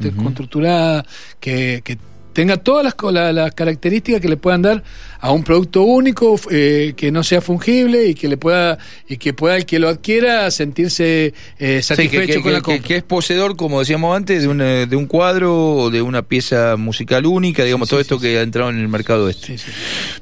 que, 1.40 1.82
que 1.84 1.98
tenga 2.34 2.58
todas 2.58 2.84
las, 2.86 3.34
las, 3.34 3.54
características 3.54 4.22
que 4.22 4.30
le 4.30 4.38
puedan 4.38 4.62
dar 4.62 4.84
a 5.20 5.32
un 5.32 5.44
producto 5.44 5.84
único 5.84 6.40
eh, 6.50 6.94
que 6.96 7.12
no 7.12 7.24
sea 7.24 7.42
fungible 7.42 8.08
y 8.08 8.16
que 8.16 8.28
le 8.28 8.38
pueda 8.38 8.78
y 9.08 9.18
que 9.18 9.34
pueda 9.34 9.58
el 9.58 9.66
que 9.66 9.80
lo 9.80 9.90
adquiera 9.90 10.50
sentirse 10.52 11.34
eh, 11.58 11.82
satisfecho 11.82 12.42
con 12.42 12.54
la 12.54 12.62
compra. 12.62 12.84
Que, 12.84 12.98
es 12.98 13.04
poseedor, 13.04 13.56
como 13.58 13.80
decíamos 13.80 14.16
antes, 14.16 14.44
de 14.44 14.48
un, 14.48 14.60
de 14.60 14.96
un 14.96 15.08
cuadro 15.08 15.76
o 15.76 15.90
de 15.90 16.02
una 16.02 16.22
pieza 16.22 16.76
musical 16.78 17.26
única, 17.26 17.64
digamos, 17.64 17.90
todo 17.90 18.00
esto 18.00 18.20
que 18.20 18.38
ha 18.38 18.42
entrado 18.42 18.70
en 18.70 18.80
el 18.80 18.88
mercado 18.88 19.28
este. 19.30 19.58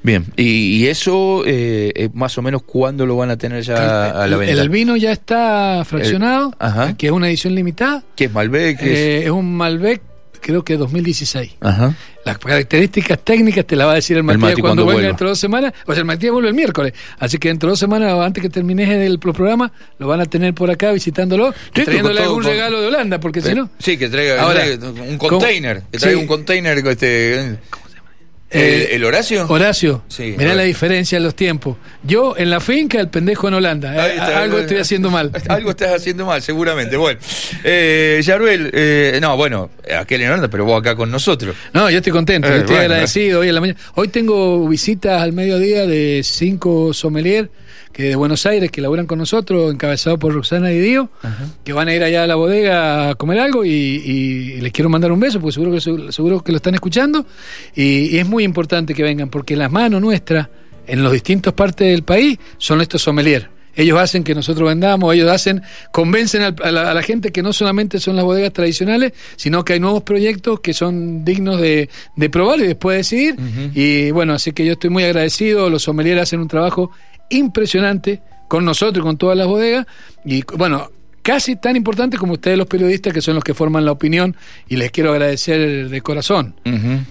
Bien, 0.02 0.26
y, 0.36 0.88
eso 0.88 1.44
eh, 1.46 2.10
más 2.14 2.38
o 2.38 2.42
menos 2.42 2.64
cuándo 2.64 3.06
lo 3.06 3.18
van 3.18 3.30
a 3.30 3.38
tener 3.38 3.62
ya 3.62 4.24
a 4.24 4.28
la 4.28 4.38
venta. 4.38 4.62
El 4.62 4.70
vino 4.70 4.96
ya 4.96 5.12
está 5.12 5.84
fraccionado, 5.86 6.54
que 6.98 7.08
es 7.08 7.12
una 7.12 7.28
edición 7.28 7.56
limitada. 7.56 8.04
Que 8.16 8.26
es 8.26 8.32
Malbec. 8.32 8.82
Es, 8.82 9.26
es 9.26 9.30
un 9.30 9.56
Malbec 9.56 10.07
creo 10.48 10.64
que 10.64 10.78
2016. 10.78 11.56
Ajá. 11.60 11.94
Las 12.24 12.38
características 12.38 13.20
técnicas 13.20 13.66
te 13.66 13.76
las 13.76 13.86
va 13.88 13.92
a 13.92 13.96
decir 13.96 14.16
el 14.16 14.24
Matías 14.24 14.56
cuando, 14.60 14.86
vuelva 14.86 15.02
dentro 15.02 15.28
de 15.28 15.32
dos 15.32 15.40
semanas. 15.40 15.74
O 15.86 15.92
sea, 15.92 16.00
el 16.00 16.06
Matías 16.06 16.32
vuelve 16.32 16.48
el 16.48 16.56
miércoles. 16.56 16.94
Así 17.20 17.38
que 17.38 17.50
dentro 17.50 17.68
de 17.68 17.72
dos 17.72 17.80
semanas, 17.80 18.14
antes 18.14 18.42
que 18.42 18.50
termines 18.50 18.90
el 18.90 19.20
programa, 19.20 19.74
lo 20.00 20.08
van 20.08 20.22
a 20.22 20.26
tener 20.26 20.54
por 20.54 20.72
acá 20.72 20.94
visitándolo, 20.94 21.54
trayéndole 21.74 22.22
algún 22.22 22.44
regalo 22.44 22.80
de 22.80 22.88
Holanda, 22.88 23.20
porque 23.20 23.42
si 23.42 23.54
no. 23.54 23.70
Sí, 23.78 23.98
que 23.98 24.08
traiga, 24.08 24.48
un 25.10 25.18
container. 25.18 25.84
que 25.92 25.98
traiga 25.98 26.18
un 26.18 26.28
container. 26.28 26.88
Este, 26.88 27.58
eh, 28.50 28.90
¿El, 28.92 29.04
Horacio? 29.04 29.46
Horacio. 29.50 30.04
Sí, 30.08 30.36
Mirá 30.38 30.56
la 30.56 30.64
diferencia 30.64 31.18
en 31.18 31.24
los 31.24 31.36
tiempos. 31.36 31.76
Yo 32.04 32.36
en 32.38 32.50
la 32.50 32.62
finca, 32.62 33.00
el 33.00 33.10
pendejo 33.10 33.50
en 33.50 33.56
Holanda. 33.56 34.08
Eh, 34.08 34.20
algo 34.20 34.60
estoy 34.60 34.78
haciendo 34.78 35.10
mal. 35.10 35.32
Algo 35.50 35.72
estás 35.72 35.96
haciendo 35.96 36.26
mal, 36.26 36.42
seguramente. 36.42 36.96
Bueno, 36.96 37.20
eh, 37.64 38.22
Yaruel, 38.24 38.72
eh, 38.74 39.20
no, 39.22 39.36
bueno, 39.36 39.70
aquel 40.00 40.22
en 40.22 40.30
Holanda, 40.30 40.48
pero 40.48 40.64
vos 40.64 40.80
acá 40.80 40.96
con 40.96 41.12
nosotros. 41.12 41.56
No, 41.74 41.90
yo 41.90 41.98
estoy 41.98 42.14
contento, 42.14 42.48
estoy 42.48 42.78
agradecido. 42.78 43.42
Hoy, 43.42 43.50
en 43.50 43.56
la 43.56 43.62
mañana. 43.62 43.80
Hoy 43.96 44.08
tengo 44.08 44.68
visitas 44.68 45.22
al 45.22 45.34
mediodía 45.34 45.86
de 45.86 46.22
cinco 46.24 46.94
sommeliers 46.94 47.50
que 47.98 48.04
de 48.04 48.16
Buenos 48.16 48.46
Aires 48.46 48.70
que 48.70 48.80
laburan 48.80 49.08
con 49.08 49.18
nosotros, 49.18 49.74
encabezado 49.74 50.20
por 50.20 50.32
Roxana 50.32 50.72
y 50.72 50.80
Dio, 50.80 51.10
que 51.64 51.74
van 51.74 51.88
a 51.88 51.96
ir 51.96 52.04
allá 52.04 52.26
a 52.26 52.28
la 52.28 52.36
bodega 52.36 53.10
a 53.10 53.16
comer 53.16 53.40
algo 53.40 53.66
y, 53.66 54.60
les 54.62 54.72
quiero 54.72 54.88
mandar 54.88 55.12
un 55.12 55.20
beso, 55.20 55.40
porque 55.42 55.54
seguro 55.54 55.72
que, 55.72 56.12
seguro 56.12 56.44
que 56.44 56.52
lo 56.52 56.58
están 56.58 56.76
escuchando. 56.76 57.26
Y, 57.76 58.16
es 58.20 58.28
muy 58.28 58.44
importante 58.44 58.94
que 58.94 59.02
vengan, 59.02 59.30
porque 59.30 59.56
las 59.56 59.72
manos 59.72 60.00
nuestras 60.00 60.48
en 60.86 61.02
los 61.02 61.12
distintos 61.12 61.56
partes 61.56 61.88
del 61.90 62.04
país 62.04 62.38
son 62.60 62.82
estos 62.82 63.02
sommeliers. 63.02 63.48
Ellos 63.76 64.00
hacen 64.00 64.24
que 64.24 64.36
nosotros 64.36 64.70
vendamos, 64.70 65.16
ellos 65.16 65.32
hacen, 65.32 65.64
convencen 65.92 66.44
a 66.44 66.72
la, 66.72 67.02
gente 67.02 67.32
que 67.32 67.42
no 67.42 67.52
solamente 67.52 68.00
son 68.00 68.16
las 68.16 68.26
bodegas 68.26 68.54
tradicionales, 68.54 69.14
sino 69.38 69.66
que 69.66 69.74
hay 69.74 69.80
nuevos 69.80 70.04
proyectos 70.04 70.60
que 70.60 70.76
son 70.76 71.26
dignos 71.26 71.60
de, 71.60 71.90
probar 72.32 72.60
y 72.60 72.68
después 72.68 72.98
decidir. 72.98 73.36
Y 73.74 74.12
bueno, 74.12 74.34
así 74.34 74.52
que 74.52 74.66
yo 74.66 74.74
estoy 74.74 74.92
muy 74.92 75.04
agradecido, 75.04 75.72
los 75.72 75.82
sommeliers 75.82 76.22
hacen 76.22 76.42
un 76.42 76.48
trabajo 76.48 76.92
impresionante 77.30 78.22
con 78.48 78.66
nosotros 78.66 79.04
y 79.04 79.06
con 79.06 79.18
todas 79.18 79.38
las 79.38 79.48
bodegas. 79.48 79.86
Y 80.26 80.44
bueno, 80.56 80.90
casi 81.22 81.58
tan 81.58 81.76
importante 81.76 82.18
como 82.18 82.34
ustedes 82.34 82.58
los 82.58 82.68
periodistas 82.68 83.12
que 83.12 83.22
son 83.22 83.36
los 83.36 83.44
que 83.44 83.54
forman 83.54 83.84
la 83.84 83.92
opinión 83.92 84.36
y 84.70 84.78
les 84.78 84.92
quiero 84.92 85.12
agradecer 85.12 85.90
de 85.90 86.02
corazón. 86.02 86.56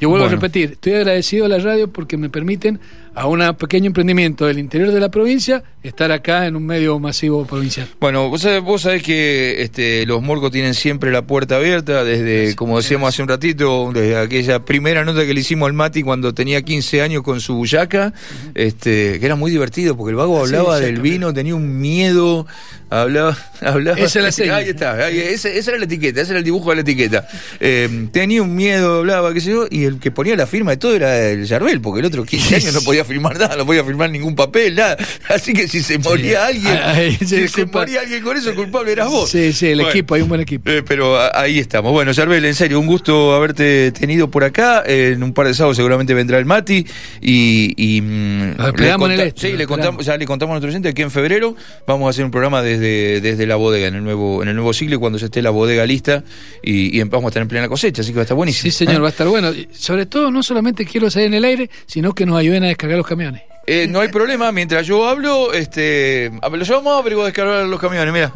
Yo 0.00 0.08
vuelvo 0.08 0.24
a 0.24 0.30
repetir, 0.30 0.72
estoy 0.72 0.94
agradecido 0.94 1.44
a 1.44 1.48
la 1.48 1.58
radio 1.58 1.92
porque 1.92 2.16
me 2.16 2.30
permiten 2.30 2.80
a 3.16 3.26
un 3.26 3.40
pequeño 3.56 3.86
emprendimiento 3.86 4.44
del 4.44 4.58
interior 4.58 4.92
de 4.92 5.00
la 5.00 5.08
provincia 5.08 5.64
estar 5.82 6.12
acá 6.12 6.46
en 6.46 6.56
un 6.56 6.66
medio 6.66 6.98
masivo 6.98 7.46
provincial. 7.46 7.88
Bueno, 8.00 8.28
vos 8.28 8.42
sabés, 8.42 8.62
vos 8.62 8.82
sabés 8.82 9.02
que 9.02 9.62
este, 9.62 10.04
los 10.04 10.20
morcos 10.22 10.50
tienen 10.50 10.74
siempre 10.74 11.10
la 11.10 11.22
puerta 11.26 11.56
abierta 11.56 12.04
desde, 12.04 12.54
como 12.56 12.76
decíamos 12.76 13.08
hace 13.08 13.22
un 13.22 13.28
ratito, 13.28 13.90
desde 13.92 14.18
aquella 14.18 14.64
primera 14.64 15.04
nota 15.04 15.24
que 15.24 15.32
le 15.32 15.40
hicimos 15.40 15.66
al 15.66 15.72
Mati 15.72 16.02
cuando 16.02 16.34
tenía 16.34 16.62
15 16.62 17.02
años 17.02 17.22
con 17.22 17.40
su 17.40 17.54
bullaca, 17.54 18.12
este, 18.54 19.18
que 19.18 19.24
era 19.24 19.36
muy 19.36 19.50
divertido 19.50 19.96
porque 19.96 20.10
el 20.10 20.16
vago 20.16 20.40
hablaba 20.40 20.78
del 20.78 21.00
vino, 21.00 21.32
tenía 21.32 21.54
un 21.54 21.78
miedo, 21.80 22.46
hablaba... 22.90 23.36
hablaba 23.60 23.98
esa 23.98 24.28
es 24.28 24.38
la 24.38 24.56
Ahí 24.56 24.68
está, 24.68 25.08
esa, 25.08 25.48
era 25.48 25.78
la 25.78 25.84
etiqueta, 25.84 26.20
ese 26.20 26.32
era 26.32 26.38
el 26.40 26.44
dibujo 26.44 26.70
de 26.70 26.76
la 26.76 26.82
etiqueta. 26.82 27.26
Eh, 27.60 28.08
tenía 28.12 28.42
un 28.42 28.54
miedo, 28.54 28.98
hablaba, 28.98 29.32
qué 29.32 29.40
sé 29.40 29.50
yo, 29.50 29.66
y 29.70 29.84
el 29.84 30.00
que 30.00 30.10
ponía 30.10 30.36
la 30.36 30.46
firma 30.46 30.72
de 30.72 30.76
todo 30.76 30.94
era 30.94 31.30
el 31.30 31.46
Yarbel, 31.46 31.80
porque 31.80 32.00
el 32.00 32.06
otro 32.06 32.24
15 32.24 32.56
años 32.56 32.74
no 32.74 32.80
podía 32.82 33.04
firmar 33.06 33.38
nada, 33.38 33.56
no 33.56 33.64
podía 33.64 33.84
firmar 33.84 34.10
ningún 34.10 34.34
papel, 34.34 34.74
nada. 34.74 34.96
Así 35.28 35.52
que 35.52 35.68
si 35.68 35.82
se 35.82 35.98
moría 35.98 36.46
alguien, 36.46 36.78
si 37.26 37.48
se 37.48 37.66
moría 37.66 38.00
alguien 38.00 38.22
con 38.22 38.36
eso, 38.36 38.50
el 38.50 38.56
culpable 38.56 38.92
eras 38.92 39.08
vos. 39.08 39.30
Sí, 39.30 39.52
sí, 39.52 39.68
el 39.68 39.80
equipo, 39.80 40.14
hay 40.14 40.22
un 40.22 40.28
buen 40.28 40.40
equipo. 40.40 40.70
Eh, 40.70 40.82
pero 40.82 41.18
ahí 41.34 41.58
estamos. 41.58 41.92
Bueno, 41.92 42.12
Yarbel, 42.12 42.44
en 42.44 42.54
serio, 42.54 42.78
un 42.80 42.86
gusto 42.86 43.34
haberte 43.34 43.92
tenido 43.92 44.30
por 44.30 44.44
acá. 44.44 44.82
en 44.86 45.22
un 45.22 45.32
par 45.32 45.46
de 45.46 45.54
sábados 45.54 45.76
seguramente 45.76 46.14
vendrá 46.14 46.38
el 46.38 46.44
Mati 46.44 46.86
y. 47.20 47.74
y 47.76 48.00
mm, 48.02 48.42
en 48.58 49.10
el 49.10 49.20
este, 49.20 49.50
Sí, 49.50 49.56
le 49.56 49.66
contamos, 49.66 50.04
ya 50.04 50.16
le 50.16 50.26
contamos 50.26 50.52
a 50.52 50.60
nuestro 50.60 50.72
gente 50.72 50.92
que 50.94 51.02
en 51.02 51.10
febrero 51.10 51.54
vamos 51.86 52.06
a 52.06 52.10
hacer 52.10 52.24
un 52.24 52.30
programa 52.30 52.62
desde, 52.62 53.20
desde 53.20 53.46
la 53.46 53.56
bodega 53.56 53.88
en 53.88 53.94
el 53.94 54.04
nuevo 54.04 54.42
en 54.42 54.48
el 54.48 54.54
nuevo 54.54 54.72
siglo 54.72 54.98
cuando 54.98 55.18
se 55.18 55.26
esté 55.26 55.42
la 55.42 55.50
bodega 55.50 55.86
lista 55.86 56.24
y, 56.62 56.98
y 56.98 57.02
vamos 57.04 57.30
a 57.30 57.32
tener 57.32 57.48
plena 57.48 57.68
cosecha, 57.68 58.02
así 58.02 58.10
que 58.10 58.16
va 58.16 58.22
a 58.22 58.24
estar 58.24 58.36
buenísimo. 58.36 58.62
Sí, 58.62 58.70
señor, 58.70 58.96
¿eh? 58.96 59.00
va 59.00 59.06
a 59.06 59.10
estar 59.10 59.28
bueno. 59.28 59.52
Sobre 59.72 60.06
todo, 60.06 60.30
no 60.30 60.42
solamente 60.42 60.84
quiero 60.84 61.10
salir 61.10 61.28
en 61.28 61.34
el 61.34 61.44
aire, 61.44 61.70
sino 61.86 62.14
que 62.14 62.26
nos 62.26 62.38
ayuden 62.38 62.64
a 62.64 62.68
descargar 62.68 62.95
los 62.96 63.06
camiones. 63.06 63.42
Eh, 63.66 63.88
no 63.88 64.00
hay 64.00 64.08
problema, 64.08 64.52
mientras 64.52 64.86
yo 64.86 65.08
hablo, 65.08 65.52
este, 65.52 66.30
lo 66.40 66.64
llevamos 66.64 67.00
a 67.00 67.02
pero 67.02 67.24
descargar 67.24 67.66
los 67.66 67.80
camiones, 67.80 68.12
mira. 68.12 68.32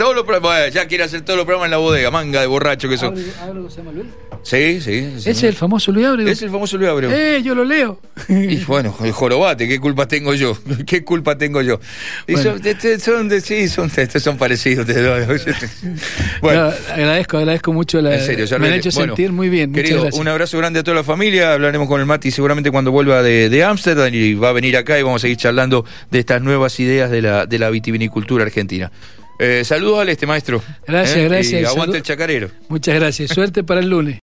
Todos 0.00 0.14
los 0.14 0.24
programas, 0.24 0.72
ya 0.72 0.86
quiere 0.86 1.04
hacer 1.04 1.20
todos 1.20 1.36
los 1.36 1.44
programas 1.44 1.66
en 1.66 1.72
la 1.72 1.76
bodega, 1.76 2.10
manga 2.10 2.40
de 2.40 2.46
borracho 2.46 2.88
que 2.88 2.96
son. 2.96 3.14
¿Hablo 3.42 3.66
que 3.66 3.70
se 3.70 3.76
llama 3.76 3.92
Luis? 3.92 4.06
Sí, 4.42 4.80
sí. 4.80 5.12
¿Es 5.26 5.42
el 5.42 5.52
famoso 5.52 5.92
Luis 5.92 6.06
Abreu? 6.06 6.26
Es 6.26 6.40
el 6.40 6.48
famoso 6.48 6.78
Luis 6.78 6.88
Abreu. 6.88 7.10
Eh, 7.10 7.42
yo 7.44 7.54
lo 7.54 7.66
leo. 7.66 8.00
Y 8.26 8.56
bueno, 8.64 8.96
el 9.04 9.12
jorobate, 9.12 9.68
¿qué 9.68 9.78
culpa 9.78 10.08
tengo 10.08 10.32
yo? 10.32 10.56
¿Qué 10.86 11.04
culpa 11.04 11.36
tengo 11.36 11.60
yo? 11.60 11.80
Y 12.26 12.32
son, 12.36 12.62
son, 12.98 13.28
de, 13.28 13.42
sí, 13.42 13.68
son, 13.68 13.90
son 13.90 14.38
parecidos. 14.38 14.86
bueno, 16.40 16.72
agradezco, 16.94 17.36
agradezco 17.36 17.74
mucho 17.74 18.00
la. 18.00 18.14
En 18.14 18.24
serio, 18.24 18.46
ya 18.46 18.58
me 18.58 18.68
han 18.68 18.74
hecho 18.74 18.90
sentir 18.90 19.32
muy 19.32 19.50
bien. 19.50 19.70
Querido, 19.70 20.08
un 20.14 20.28
abrazo 20.28 20.56
grande 20.56 20.80
a 20.80 20.82
toda 20.82 20.94
la 20.94 21.04
familia. 21.04 21.52
Hablaremos 21.52 21.86
con 21.86 22.00
el 22.00 22.06
Mati 22.06 22.30
seguramente 22.30 22.70
cuando 22.70 22.90
vuelva 22.90 23.22
de 23.22 23.64
Ámsterdam 23.64 24.14
y 24.14 24.32
va 24.32 24.48
a 24.48 24.52
venir 24.52 24.78
acá 24.78 24.98
y 24.98 25.02
vamos 25.02 25.20
a 25.20 25.22
seguir 25.24 25.36
charlando 25.36 25.84
de 26.10 26.20
estas 26.20 26.40
nuevas 26.40 26.80
ideas 26.80 27.10
de 27.10 27.20
la, 27.20 27.44
de 27.44 27.58
la 27.58 27.68
vitivinicultura 27.68 28.44
argentina. 28.44 28.90
Eh, 29.42 29.64
saludos 29.64 30.00
al 30.00 30.10
este 30.10 30.26
maestro. 30.26 30.62
Gracias, 30.86 31.16
¿Eh? 31.16 31.24
gracias. 31.24 31.62
Y 31.62 31.64
aguante 31.64 31.96
el 31.96 32.02
chacarero. 32.02 32.50
Muchas 32.68 32.94
gracias. 32.94 33.30
Suerte 33.30 33.64
para 33.64 33.80
el 33.80 33.88
lunes. 33.88 34.18